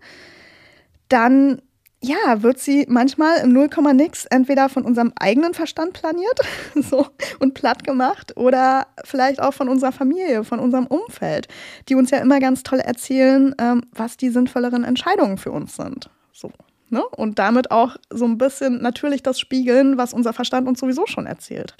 dann 1.09 1.61
ja, 2.03 2.41
wird 2.41 2.59
sie 2.59 2.85
manchmal 2.89 3.37
im 3.37 3.53
Nullkomma 3.53 3.93
nix 3.93 4.25
entweder 4.25 4.69
von 4.69 4.83
unserem 4.83 5.13
eigenen 5.19 5.53
Verstand 5.53 5.93
planiert 5.93 6.39
so, 6.75 7.07
und 7.39 7.53
platt 7.53 7.83
gemacht 7.83 8.35
oder 8.37 8.87
vielleicht 9.03 9.41
auch 9.41 9.53
von 9.53 9.69
unserer 9.69 9.91
Familie, 9.91 10.43
von 10.43 10.59
unserem 10.59 10.87
Umfeld, 10.87 11.47
die 11.89 11.95
uns 11.95 12.09
ja 12.09 12.17
immer 12.17 12.39
ganz 12.39 12.63
toll 12.63 12.79
erzählen, 12.79 13.53
ähm, 13.59 13.83
was 13.91 14.17
die 14.17 14.29
sinnvolleren 14.29 14.83
Entscheidungen 14.83 15.37
für 15.37 15.51
uns 15.51 15.75
sind. 15.75 16.09
So. 16.33 16.51
Ne? 16.89 17.05
Und 17.15 17.39
damit 17.39 17.71
auch 17.71 17.97
so 18.09 18.25
ein 18.25 18.37
bisschen 18.37 18.81
natürlich 18.81 19.21
das 19.21 19.39
spiegeln, 19.39 19.97
was 19.97 20.13
unser 20.13 20.33
Verstand 20.33 20.67
uns 20.67 20.79
sowieso 20.79 21.05
schon 21.05 21.27
erzählt. 21.27 21.75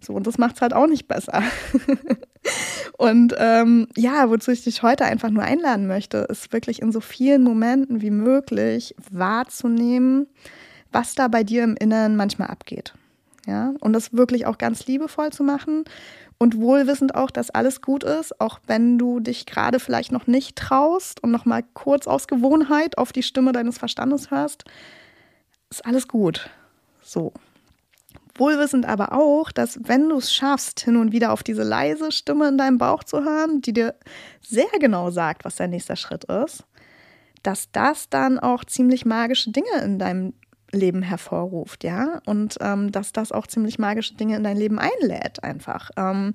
So, 0.00 0.14
und 0.14 0.26
das 0.26 0.38
macht 0.38 0.56
es 0.56 0.62
halt 0.62 0.72
auch 0.72 0.86
nicht 0.86 1.08
besser. 1.08 1.42
und 2.98 3.34
ähm, 3.38 3.88
ja, 3.96 4.30
wozu 4.30 4.50
ich 4.50 4.64
dich 4.64 4.82
heute 4.82 5.04
einfach 5.04 5.30
nur 5.30 5.42
einladen 5.42 5.86
möchte, 5.86 6.18
ist 6.30 6.52
wirklich 6.52 6.80
in 6.80 6.92
so 6.92 7.00
vielen 7.00 7.42
Momenten 7.42 8.00
wie 8.00 8.10
möglich 8.10 8.94
wahrzunehmen, 9.10 10.26
was 10.90 11.14
da 11.14 11.28
bei 11.28 11.44
dir 11.44 11.64
im 11.64 11.76
Inneren 11.76 12.16
manchmal 12.16 12.48
abgeht. 12.48 12.94
Ja, 13.46 13.72
und 13.80 13.92
das 13.92 14.12
wirklich 14.12 14.46
auch 14.46 14.58
ganz 14.58 14.86
liebevoll 14.86 15.30
zu 15.30 15.42
machen 15.42 15.84
und 16.38 16.58
wohlwissend 16.58 17.14
auch, 17.14 17.30
dass 17.30 17.50
alles 17.50 17.82
gut 17.82 18.02
ist, 18.02 18.40
auch 18.40 18.60
wenn 18.66 18.98
du 18.98 19.20
dich 19.20 19.44
gerade 19.44 19.78
vielleicht 19.78 20.12
noch 20.12 20.26
nicht 20.26 20.56
traust 20.56 21.22
und 21.22 21.30
noch 21.30 21.44
mal 21.44 21.62
kurz 21.74 22.06
aus 22.06 22.26
Gewohnheit 22.26 22.96
auf 22.96 23.12
die 23.12 23.22
Stimme 23.22 23.52
deines 23.52 23.78
Verstandes 23.78 24.30
hörst, 24.30 24.64
ist 25.70 25.84
alles 25.84 26.08
gut. 26.08 26.48
So. 27.02 27.32
Wohlwissend 28.40 28.86
aber 28.86 29.12
auch, 29.12 29.52
dass 29.52 29.78
wenn 29.84 30.08
du 30.08 30.16
es 30.16 30.34
schaffst, 30.34 30.80
hin 30.80 30.96
und 30.96 31.12
wieder 31.12 31.32
auf 31.32 31.42
diese 31.42 31.62
leise 31.62 32.10
Stimme 32.10 32.48
in 32.48 32.58
deinem 32.58 32.78
Bauch 32.78 33.04
zu 33.04 33.22
hören, 33.22 33.60
die 33.60 33.72
dir 33.72 33.94
sehr 34.40 34.70
genau 34.80 35.10
sagt, 35.10 35.44
was 35.44 35.56
dein 35.56 35.70
nächster 35.70 35.96
Schritt 35.96 36.24
ist, 36.24 36.64
dass 37.42 37.70
das 37.70 38.08
dann 38.08 38.38
auch 38.38 38.64
ziemlich 38.64 39.04
magische 39.04 39.50
Dinge 39.50 39.82
in 39.84 39.98
deinem 39.98 40.32
Leben 40.72 41.02
hervorruft, 41.02 41.84
ja, 41.84 42.20
und 42.26 42.56
ähm, 42.60 42.92
dass 42.92 43.12
das 43.12 43.32
auch 43.32 43.46
ziemlich 43.46 43.78
magische 43.78 44.14
Dinge 44.14 44.36
in 44.36 44.44
dein 44.44 44.56
Leben 44.56 44.78
einlädt, 44.78 45.42
einfach. 45.42 45.90
Ähm, 45.96 46.34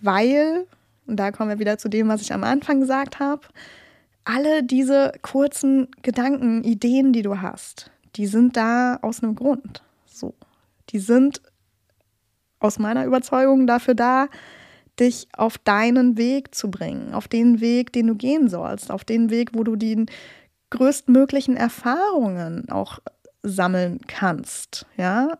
weil, 0.00 0.66
und 1.06 1.16
da 1.16 1.30
kommen 1.30 1.50
wir 1.50 1.58
wieder 1.58 1.78
zu 1.78 1.88
dem, 1.88 2.08
was 2.08 2.22
ich 2.22 2.32
am 2.32 2.44
Anfang 2.44 2.80
gesagt 2.80 3.20
habe, 3.20 3.42
alle 4.24 4.62
diese 4.62 5.12
kurzen 5.22 5.88
Gedanken, 6.02 6.64
Ideen, 6.64 7.12
die 7.12 7.22
du 7.22 7.40
hast, 7.40 7.90
die 8.16 8.26
sind 8.26 8.56
da 8.56 8.98
aus 9.02 9.22
einem 9.22 9.34
Grund. 9.34 9.82
Die 10.90 10.98
sind 10.98 11.42
aus 12.58 12.78
meiner 12.78 13.04
Überzeugung 13.04 13.66
dafür 13.66 13.94
da, 13.94 14.28
dich 14.98 15.28
auf 15.32 15.56
deinen 15.58 16.18
Weg 16.18 16.54
zu 16.54 16.70
bringen, 16.70 17.14
auf 17.14 17.26
den 17.26 17.60
Weg, 17.60 17.92
den 17.92 18.06
du 18.06 18.14
gehen 18.14 18.48
sollst, 18.48 18.90
auf 18.90 19.04
den 19.04 19.30
Weg, 19.30 19.50
wo 19.54 19.64
du 19.64 19.76
die 19.76 20.06
größtmöglichen 20.70 21.56
Erfahrungen 21.56 22.68
auch 22.68 22.98
sammeln 23.42 24.00
kannst, 24.06 24.86
ja. 24.96 25.38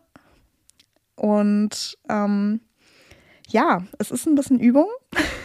Und 1.15 1.97
ähm, 2.09 2.61
ja, 3.49 3.83
es 3.99 4.11
ist 4.11 4.25
ein 4.25 4.35
bisschen 4.35 4.59
Übung. 4.59 4.87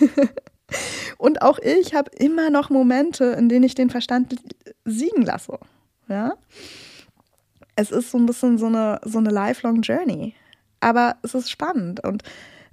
Und 1.18 1.42
auch 1.42 1.58
ich 1.58 1.94
habe 1.94 2.10
immer 2.16 2.50
noch 2.50 2.70
Momente, 2.70 3.24
in 3.24 3.48
denen 3.48 3.64
ich 3.64 3.74
den 3.74 3.90
Verstand 3.90 4.36
siegen 4.84 5.22
lasse. 5.22 5.58
Ja. 6.08 6.34
Es 7.76 7.90
ist 7.90 8.10
so 8.10 8.18
ein 8.18 8.26
bisschen 8.26 8.58
so 8.58 8.66
eine, 8.66 9.00
so 9.04 9.18
eine 9.18 9.30
lifelong 9.30 9.82
Journey. 9.82 10.34
Aber 10.80 11.16
es 11.22 11.34
ist 11.34 11.50
spannend. 11.50 12.02
Und 12.04 12.22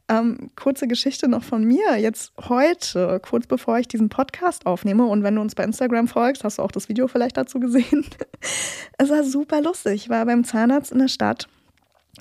ähm, 0.09 0.49
kurze 0.55 0.87
Geschichte 0.87 1.27
noch 1.27 1.43
von 1.43 1.63
mir. 1.63 1.97
Jetzt 1.97 2.33
heute, 2.49 3.19
kurz 3.21 3.47
bevor 3.47 3.79
ich 3.79 3.87
diesen 3.87 4.09
Podcast 4.09 4.65
aufnehme, 4.65 5.05
und 5.05 5.23
wenn 5.23 5.35
du 5.35 5.41
uns 5.41 5.55
bei 5.55 5.63
Instagram 5.63 6.07
folgst, 6.07 6.43
hast 6.43 6.57
du 6.57 6.61
auch 6.61 6.71
das 6.71 6.89
Video 6.89 7.07
vielleicht 7.07 7.37
dazu 7.37 7.59
gesehen. 7.59 8.05
es 8.97 9.09
war 9.09 9.23
super 9.23 9.61
lustig. 9.61 9.93
Ich 9.93 10.09
war 10.09 10.25
beim 10.25 10.43
Zahnarzt 10.43 10.91
in 10.91 10.99
der 10.99 11.07
Stadt 11.07 11.47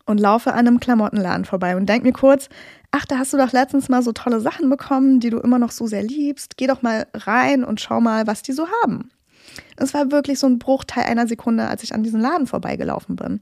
und 0.07 0.21
laufe 0.21 0.53
an 0.53 0.67
einem 0.67 0.81
Klamottenladen 0.81 1.45
vorbei 1.45 1.77
und 1.77 1.89
denke 1.89 2.07
mir 2.07 2.13
kurz, 2.13 2.49
ach, 2.91 3.05
da 3.07 3.19
hast 3.19 3.33
du 3.33 3.37
doch 3.37 3.53
letztens 3.53 3.89
mal 3.89 4.03
so 4.03 4.13
tolle 4.13 4.41
Sachen 4.41 4.71
bekommen, 4.71 5.21
die 5.21 5.31
du 5.31 5.39
immer 5.39 5.59
noch 5.59 5.71
so 5.71 5.87
sehr 5.87 6.03
liebst. 6.03 6.57
Geh 6.57 6.67
doch 6.67 6.83
mal 6.83 7.07
rein 7.15 7.65
und 7.65 7.81
schau 7.81 8.01
mal, 8.01 8.27
was 8.27 8.43
die 8.43 8.53
so 8.53 8.67
haben. 8.83 9.11
Es 9.77 9.95
war 9.95 10.11
wirklich 10.11 10.39
so 10.39 10.47
ein 10.47 10.59
Bruchteil 10.59 11.05
einer 11.05 11.27
Sekunde, 11.27 11.69
als 11.69 11.83
ich 11.83 11.95
an 11.95 12.03
diesem 12.03 12.21
Laden 12.21 12.47
vorbeigelaufen 12.47 13.17
bin. 13.17 13.41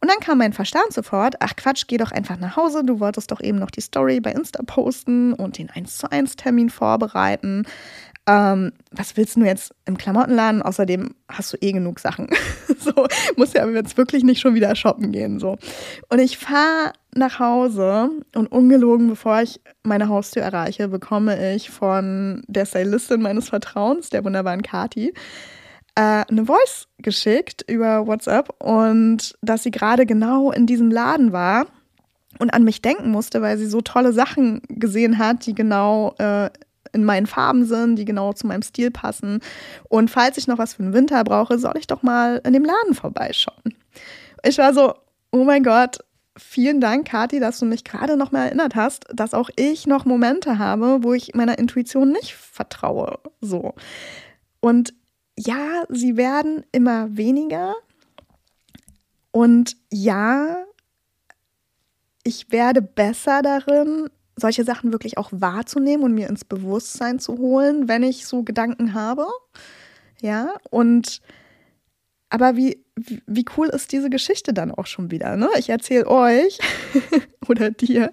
Und 0.00 0.08
dann 0.08 0.20
kam 0.20 0.38
mein 0.38 0.52
Verstand 0.52 0.92
sofort, 0.92 1.36
ach 1.40 1.56
Quatsch, 1.56 1.84
geh 1.88 1.96
doch 1.96 2.12
einfach 2.12 2.38
nach 2.38 2.56
Hause, 2.56 2.84
du 2.84 3.00
wolltest 3.00 3.32
doch 3.32 3.40
eben 3.40 3.58
noch 3.58 3.70
die 3.70 3.80
Story 3.80 4.20
bei 4.20 4.32
Insta 4.32 4.62
posten 4.64 5.32
und 5.32 5.58
den 5.58 5.70
1 5.70 5.98
zu 5.98 6.10
1 6.10 6.36
Termin 6.36 6.70
vorbereiten. 6.70 7.66
Ähm, 8.28 8.72
was 8.90 9.16
willst 9.16 9.36
du 9.36 9.40
jetzt 9.40 9.74
im 9.86 9.96
Klamottenladen? 9.96 10.60
Außerdem 10.60 11.14
hast 11.30 11.54
du 11.54 11.56
eh 11.62 11.72
genug 11.72 11.98
Sachen. 11.98 12.28
so, 12.78 12.92
muss 13.36 13.54
ja 13.54 13.66
jetzt 13.70 13.96
wirklich 13.96 14.22
nicht 14.22 14.40
schon 14.40 14.54
wieder 14.54 14.76
shoppen 14.76 15.12
gehen. 15.12 15.38
So. 15.38 15.56
Und 16.10 16.18
ich 16.18 16.36
fahre 16.36 16.92
nach 17.14 17.38
Hause 17.38 18.10
und 18.34 18.52
ungelogen, 18.52 19.08
bevor 19.08 19.40
ich 19.40 19.60
meine 19.82 20.10
Haustür 20.10 20.42
erreiche, 20.42 20.88
bekomme 20.88 21.54
ich 21.54 21.70
von 21.70 22.42
der 22.46 22.66
Stylistin 22.66 23.22
meines 23.22 23.48
Vertrauens, 23.48 24.10
der 24.10 24.24
wunderbaren 24.24 24.62
Kati, 24.62 25.14
äh, 25.94 26.24
eine 26.28 26.44
Voice 26.44 26.86
geschickt 26.98 27.64
über 27.66 28.06
WhatsApp 28.06 28.50
und 28.62 29.36
dass 29.40 29.62
sie 29.62 29.70
gerade 29.70 30.04
genau 30.04 30.52
in 30.52 30.66
diesem 30.66 30.90
Laden 30.90 31.32
war 31.32 31.66
und 32.38 32.52
an 32.52 32.62
mich 32.62 32.82
denken 32.82 33.10
musste, 33.10 33.40
weil 33.40 33.56
sie 33.56 33.66
so 33.66 33.80
tolle 33.80 34.12
Sachen 34.12 34.60
gesehen 34.68 35.16
hat, 35.16 35.46
die 35.46 35.54
genau 35.54 36.14
äh, 36.18 36.50
in 36.92 37.04
meinen 37.04 37.26
Farben 37.26 37.64
sind, 37.64 37.96
die 37.96 38.04
genau 38.04 38.32
zu 38.32 38.46
meinem 38.46 38.62
Stil 38.62 38.90
passen. 38.90 39.40
Und 39.88 40.10
falls 40.10 40.38
ich 40.38 40.46
noch 40.46 40.58
was 40.58 40.74
für 40.74 40.82
den 40.82 40.92
Winter 40.92 41.22
brauche, 41.24 41.58
soll 41.58 41.76
ich 41.78 41.86
doch 41.86 42.02
mal 42.02 42.40
in 42.44 42.52
dem 42.52 42.64
Laden 42.64 42.94
vorbeischauen. 42.94 43.74
Ich 44.44 44.58
war 44.58 44.72
so, 44.72 44.94
oh 45.32 45.44
mein 45.44 45.62
Gott, 45.62 45.98
vielen 46.36 46.80
Dank, 46.80 47.08
Kathi, 47.08 47.40
dass 47.40 47.58
du 47.58 47.66
mich 47.66 47.84
gerade 47.84 48.16
noch 48.16 48.32
mal 48.32 48.46
erinnert 48.46 48.74
hast, 48.74 49.06
dass 49.12 49.34
auch 49.34 49.50
ich 49.56 49.86
noch 49.86 50.04
Momente 50.04 50.58
habe, 50.58 51.02
wo 51.02 51.12
ich 51.12 51.34
meiner 51.34 51.58
Intuition 51.58 52.12
nicht 52.12 52.34
vertraue. 52.34 53.18
So. 53.40 53.74
Und 54.60 54.94
ja, 55.36 55.84
sie 55.88 56.16
werden 56.16 56.64
immer 56.72 57.16
weniger. 57.16 57.74
Und 59.30 59.76
ja, 59.92 60.64
ich 62.24 62.50
werde 62.50 62.82
besser 62.82 63.42
darin, 63.42 64.08
solche 64.38 64.64
Sachen 64.64 64.92
wirklich 64.92 65.18
auch 65.18 65.30
wahrzunehmen 65.32 66.04
und 66.04 66.14
mir 66.14 66.28
ins 66.28 66.44
Bewusstsein 66.44 67.18
zu 67.18 67.38
holen, 67.38 67.88
wenn 67.88 68.02
ich 68.02 68.26
so 68.26 68.42
Gedanken 68.42 68.94
habe. 68.94 69.26
Ja, 70.20 70.54
und 70.70 71.20
aber 72.30 72.56
wie, 72.56 72.84
wie 73.26 73.44
cool 73.56 73.68
ist 73.68 73.92
diese 73.92 74.10
Geschichte 74.10 74.52
dann 74.52 74.70
auch 74.70 74.86
schon 74.86 75.10
wieder? 75.10 75.36
Ne? 75.36 75.48
Ich 75.56 75.70
erzähle 75.70 76.08
euch 76.08 76.58
oder 77.48 77.70
dir, 77.70 78.12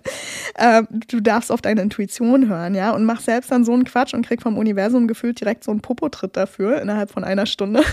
äh, 0.56 0.84
du 1.10 1.20
darfst 1.20 1.52
auf 1.52 1.62
deine 1.62 1.82
Intuition 1.82 2.48
hören, 2.48 2.76
ja, 2.76 2.92
und 2.92 3.04
mach 3.04 3.20
selbst 3.20 3.52
dann 3.52 3.66
so 3.66 3.74
einen 3.74 3.84
Quatsch 3.84 4.14
und 4.14 4.26
krieg 4.26 4.42
vom 4.42 4.58
Universum 4.58 5.08
gefühlt 5.08 5.40
direkt 5.42 5.66
so 5.66 5.72
einen 5.72 5.82
Popotritt 5.82 6.38
dafür 6.38 6.82
innerhalb 6.82 7.12
von 7.12 7.26
einer 7.26 7.46
Stunde, 7.46 7.84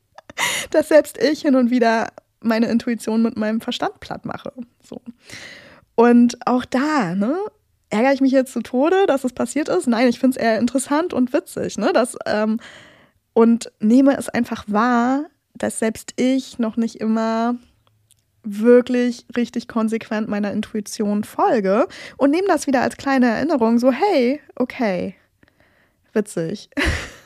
dass 0.70 0.88
selbst 0.88 1.22
ich 1.22 1.42
hin 1.42 1.54
und 1.54 1.70
wieder 1.70 2.08
meine 2.40 2.66
Intuition 2.66 3.22
mit 3.22 3.36
meinem 3.36 3.60
Verstand 3.60 4.00
platt 4.00 4.24
mache. 4.24 4.52
So. 4.82 5.00
Und 5.94 6.44
auch 6.46 6.64
da, 6.64 7.14
ne, 7.14 7.36
ärgere 7.92 8.12
ich 8.12 8.20
mich 8.20 8.32
jetzt 8.32 8.52
zu 8.52 8.62
Tode, 8.62 9.06
dass 9.06 9.24
es 9.24 9.32
passiert 9.32 9.68
ist? 9.68 9.86
Nein, 9.86 10.08
ich 10.08 10.18
finde 10.18 10.38
es 10.38 10.42
eher 10.42 10.58
interessant 10.58 11.12
und 11.12 11.32
witzig, 11.32 11.78
ne? 11.78 11.92
Das, 11.92 12.16
ähm, 12.26 12.58
und 13.34 13.70
nehme 13.80 14.16
es 14.16 14.28
einfach 14.28 14.64
wahr, 14.66 15.26
dass 15.54 15.78
selbst 15.78 16.14
ich 16.16 16.58
noch 16.58 16.76
nicht 16.76 16.96
immer 16.96 17.56
wirklich 18.42 19.26
richtig 19.36 19.68
konsequent 19.68 20.28
meiner 20.28 20.52
Intuition 20.52 21.22
folge 21.22 21.86
und 22.16 22.30
nehme 22.30 22.48
das 22.48 22.66
wieder 22.66 22.80
als 22.80 22.96
kleine 22.96 23.26
Erinnerung, 23.26 23.78
so 23.78 23.92
hey, 23.92 24.40
okay, 24.56 25.14
witzig. 26.12 26.70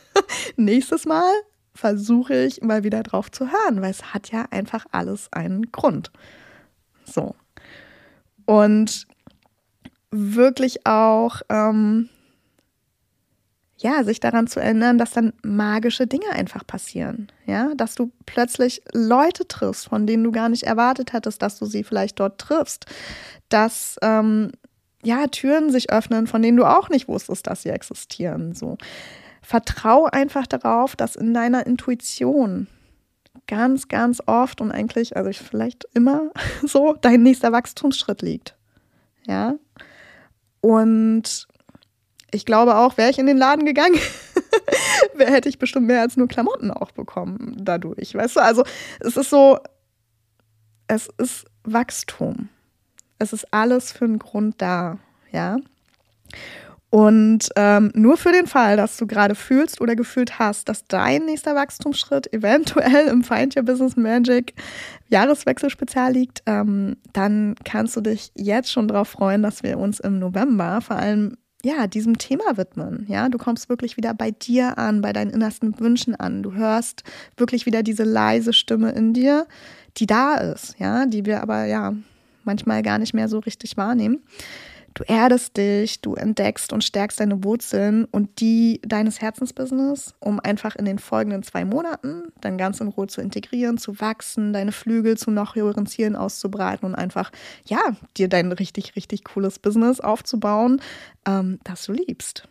Nächstes 0.56 1.06
Mal 1.06 1.32
versuche 1.74 2.34
ich 2.34 2.60
mal 2.62 2.84
wieder 2.84 3.02
drauf 3.02 3.30
zu 3.30 3.50
hören, 3.50 3.80
weil 3.82 3.90
es 3.90 4.14
hat 4.14 4.30
ja 4.30 4.46
einfach 4.50 4.84
alles 4.90 5.32
einen 5.32 5.70
Grund. 5.70 6.10
So. 7.04 7.34
Und 8.46 9.06
wirklich 10.10 10.86
auch 10.86 11.42
ähm, 11.48 12.08
ja, 13.78 14.04
sich 14.04 14.20
daran 14.20 14.46
zu 14.46 14.60
erinnern, 14.60 14.96
dass 14.96 15.10
dann 15.10 15.32
magische 15.42 16.06
Dinge 16.06 16.30
einfach 16.30 16.66
passieren. 16.66 17.30
Ja, 17.44 17.74
dass 17.76 17.94
du 17.94 18.10
plötzlich 18.24 18.82
Leute 18.92 19.46
triffst, 19.46 19.88
von 19.88 20.06
denen 20.06 20.24
du 20.24 20.32
gar 20.32 20.48
nicht 20.48 20.62
erwartet 20.62 21.12
hättest, 21.12 21.42
dass 21.42 21.58
du 21.58 21.66
sie 21.66 21.84
vielleicht 21.84 22.18
dort 22.18 22.38
triffst. 22.38 22.86
Dass 23.48 23.96
ähm, 24.02 24.52
ja, 25.02 25.26
Türen 25.26 25.70
sich 25.70 25.90
öffnen, 25.90 26.26
von 26.26 26.42
denen 26.42 26.56
du 26.56 26.64
auch 26.64 26.88
nicht 26.88 27.06
wusstest, 27.06 27.46
dass 27.46 27.62
sie 27.62 27.68
existieren. 27.68 28.54
So. 28.54 28.78
Vertrau 29.42 30.06
einfach 30.06 30.46
darauf, 30.46 30.96
dass 30.96 31.14
in 31.14 31.34
deiner 31.34 31.66
Intuition 31.66 32.68
ganz, 33.46 33.88
ganz 33.88 34.22
oft 34.26 34.60
und 34.60 34.72
eigentlich, 34.72 35.16
also 35.16 35.30
vielleicht 35.32 35.86
immer 35.92 36.30
so, 36.66 36.94
dein 37.00 37.22
nächster 37.22 37.52
Wachstumsschritt 37.52 38.22
liegt. 38.22 38.56
Ja. 39.26 39.56
Und 40.66 41.46
ich 42.32 42.44
glaube 42.44 42.74
auch, 42.74 42.98
wäre 42.98 43.08
ich 43.08 43.20
in 43.20 43.26
den 43.26 43.38
Laden 43.38 43.66
gegangen, 43.66 44.00
hätte 45.16 45.48
ich 45.48 45.60
bestimmt 45.60 45.86
mehr 45.86 46.00
als 46.00 46.16
nur 46.16 46.26
Klamotten 46.26 46.72
auch 46.72 46.90
bekommen 46.90 47.54
dadurch. 47.60 48.16
Weißt 48.16 48.34
du, 48.34 48.40
also 48.40 48.64
es 48.98 49.16
ist 49.16 49.30
so, 49.30 49.60
es 50.88 51.08
ist 51.18 51.44
Wachstum. 51.62 52.48
Es 53.20 53.32
ist 53.32 53.46
alles 53.54 53.92
für 53.92 54.06
einen 54.06 54.18
Grund 54.18 54.60
da, 54.60 54.98
ja. 55.30 55.56
Und 56.96 57.50
ähm, 57.56 57.90
nur 57.92 58.16
für 58.16 58.32
den 58.32 58.46
Fall, 58.46 58.78
dass 58.78 58.96
du 58.96 59.06
gerade 59.06 59.34
fühlst 59.34 59.82
oder 59.82 59.94
gefühlt 59.94 60.38
hast, 60.38 60.70
dass 60.70 60.86
dein 60.86 61.26
nächster 61.26 61.54
Wachstumsschritt 61.54 62.32
eventuell 62.32 63.08
im 63.08 63.22
Find 63.22 63.54
Your 63.54 63.64
Business 63.64 63.96
Magic 63.96 64.54
Jahreswechselspezial 65.10 66.14
liegt, 66.14 66.42
ähm, 66.46 66.96
dann 67.12 67.54
kannst 67.64 67.96
du 67.96 68.00
dich 68.00 68.32
jetzt 68.34 68.72
schon 68.72 68.88
darauf 68.88 69.08
freuen, 69.08 69.42
dass 69.42 69.62
wir 69.62 69.76
uns 69.78 70.00
im 70.00 70.18
November 70.18 70.80
vor 70.80 70.96
allem 70.96 71.36
ja, 71.62 71.86
diesem 71.86 72.16
Thema 72.16 72.56
widmen. 72.56 73.04
Ja, 73.10 73.28
du 73.28 73.36
kommst 73.36 73.68
wirklich 73.68 73.98
wieder 73.98 74.14
bei 74.14 74.30
dir 74.30 74.78
an, 74.78 75.02
bei 75.02 75.12
deinen 75.12 75.32
innersten 75.32 75.78
Wünschen 75.78 76.14
an. 76.14 76.42
Du 76.42 76.54
hörst 76.54 77.02
wirklich 77.36 77.66
wieder 77.66 77.82
diese 77.82 78.04
leise 78.04 78.54
Stimme 78.54 78.92
in 78.92 79.12
dir, 79.12 79.46
die 79.98 80.06
da 80.06 80.36
ist, 80.36 80.76
ja, 80.78 81.04
die 81.04 81.26
wir 81.26 81.42
aber 81.42 81.66
ja 81.66 81.92
manchmal 82.44 82.80
gar 82.80 82.96
nicht 82.96 83.12
mehr 83.12 83.28
so 83.28 83.40
richtig 83.40 83.76
wahrnehmen. 83.76 84.22
Du 84.96 85.04
erdest 85.06 85.58
dich, 85.58 86.00
du 86.00 86.14
entdeckst 86.14 86.72
und 86.72 86.82
stärkst 86.82 87.20
deine 87.20 87.44
Wurzeln 87.44 88.06
und 88.06 88.40
die 88.40 88.80
deines 88.82 89.20
Herzensbusiness, 89.20 90.14
um 90.20 90.40
einfach 90.40 90.74
in 90.74 90.86
den 90.86 90.98
folgenden 90.98 91.42
zwei 91.42 91.66
Monaten 91.66 92.32
dann 92.40 92.56
ganz 92.56 92.80
in 92.80 92.88
Ruhe 92.88 93.06
zu 93.06 93.20
integrieren, 93.20 93.76
zu 93.76 94.00
wachsen, 94.00 94.54
deine 94.54 94.72
Flügel 94.72 95.18
zu 95.18 95.30
noch 95.30 95.54
höheren 95.54 95.84
Zielen 95.84 96.16
auszubreiten 96.16 96.86
und 96.86 96.94
einfach, 96.94 97.30
ja, 97.66 97.78
dir 98.16 98.28
dein 98.28 98.52
richtig, 98.52 98.96
richtig 98.96 99.24
cooles 99.24 99.58
Business 99.58 100.00
aufzubauen, 100.00 100.80
ähm, 101.26 101.58
das 101.64 101.84
du 101.84 101.92
liebst. 101.92 102.48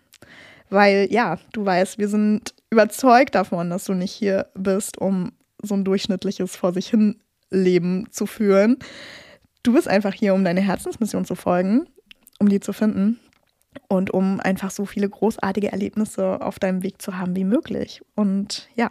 Weil, 0.70 1.08
ja, 1.10 1.40
du 1.52 1.66
weißt, 1.66 1.98
wir 1.98 2.10
sind 2.10 2.54
überzeugt 2.70 3.34
davon, 3.34 3.72
dass 3.72 3.86
du 3.86 3.96
nicht 3.96 4.14
hier 4.14 4.52
bist, 4.54 5.00
um 5.00 5.32
so 5.64 5.74
ein 5.74 5.84
durchschnittliches 5.84 6.56
vor 6.56 6.74
sich 6.74 6.90
hin 6.90 7.20
Leben 7.50 8.06
zu 8.12 8.28
führen. 8.28 8.78
Du 9.64 9.74
bist 9.74 9.88
einfach 9.88 10.14
hier, 10.14 10.36
um 10.36 10.44
deine 10.44 10.62
Herzensmission 10.62 11.26
zu 11.26 11.34
folgen 11.34 11.88
um 12.40 12.50
die 12.50 12.60
zu 12.60 12.74
finden 12.74 13.20
und 13.88 14.12
um 14.12 14.40
einfach 14.40 14.72
so 14.72 14.86
viele 14.86 15.10
großartige 15.10 15.72
Erlebnisse 15.72 16.42
auf 16.42 16.60
deinem 16.60 16.84
Weg 16.84 17.02
zu 17.02 17.18
haben 17.18 17.36
wie 17.36 17.44
möglich. 17.44 18.02
Und 18.16 18.70
ja, 18.76 18.90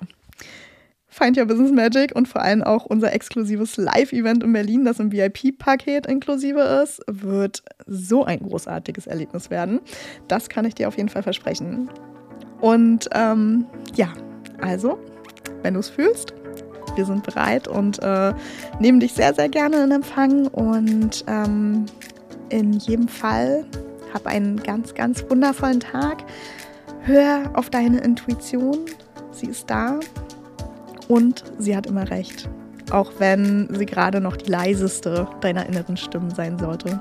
Find 1.17 1.39
Your 1.39 1.47
Business 1.47 1.71
Magic 1.71 2.11
und 2.17 2.27
vor 2.27 2.43
allem 2.43 2.65
auch 2.65 2.87
unser 2.87 3.13
exklusives 3.13 3.77
Live-Event 3.77 4.43
in 4.43 4.53
Berlin, 4.53 4.85
das 4.85 4.99
im 4.99 5.13
VIP-Paket 5.13 6.07
inklusive 6.07 6.59
ist, 6.83 7.01
wird 7.07 7.63
so 7.87 8.25
ein 8.25 8.41
großartiges 8.41 9.07
Erlebnis 9.07 9.49
werden. 9.49 9.79
Das 10.27 10.49
kann 10.49 10.65
ich 10.65 10.75
dir 10.75 10.89
auf 10.89 10.97
jeden 10.97 11.09
Fall 11.09 11.23
versprechen. 11.23 11.89
Und 12.61 13.09
ähm, 13.13 13.65
ja, 13.95 14.13
also, 14.61 14.99
wenn 15.63 15.75
du 15.75 15.81
es 15.81 15.89
fühlst, 15.89 16.35
wir 16.97 17.05
sind 17.05 17.23
bereit 17.23 17.69
und 17.69 18.03
äh, 18.03 18.35
nehmen 18.81 18.99
dich 18.99 19.13
sehr, 19.13 19.35
sehr 19.35 19.49
gerne 19.49 19.85
in 19.85 19.93
Empfang 19.93 20.49
und 20.49 21.25
ähm, 21.29 21.87
in 22.49 22.73
jedem 22.73 23.09
Fall 23.09 23.65
hab 24.13 24.27
einen 24.27 24.63
ganz, 24.63 24.95
ganz 24.95 25.25
wundervollen 25.29 25.81
Tag. 25.81 26.25
Hör 27.03 27.51
auf 27.55 27.69
deine 27.69 28.01
Intuition, 28.01 28.87
sie 29.33 29.47
ist 29.47 29.69
da 29.69 30.01
und 31.09 31.45
sie 31.59 31.77
hat 31.77 31.87
immer 31.87 32.11
recht, 32.11 32.49
auch 32.91 33.13
wenn 33.19 33.69
sie 33.75 33.87
gerade 33.87 34.21
noch 34.21 34.37
die 34.37 34.51
leiseste 34.51 35.27
deiner 35.41 35.67
inneren 35.67 35.97
Stimmen 35.97 36.31
sein 36.31 36.59
sollte. 36.59 36.99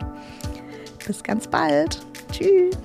Bis 1.05 1.23
ganz 1.23 1.47
bald. 1.47 2.01
Tschüss. 2.31 2.75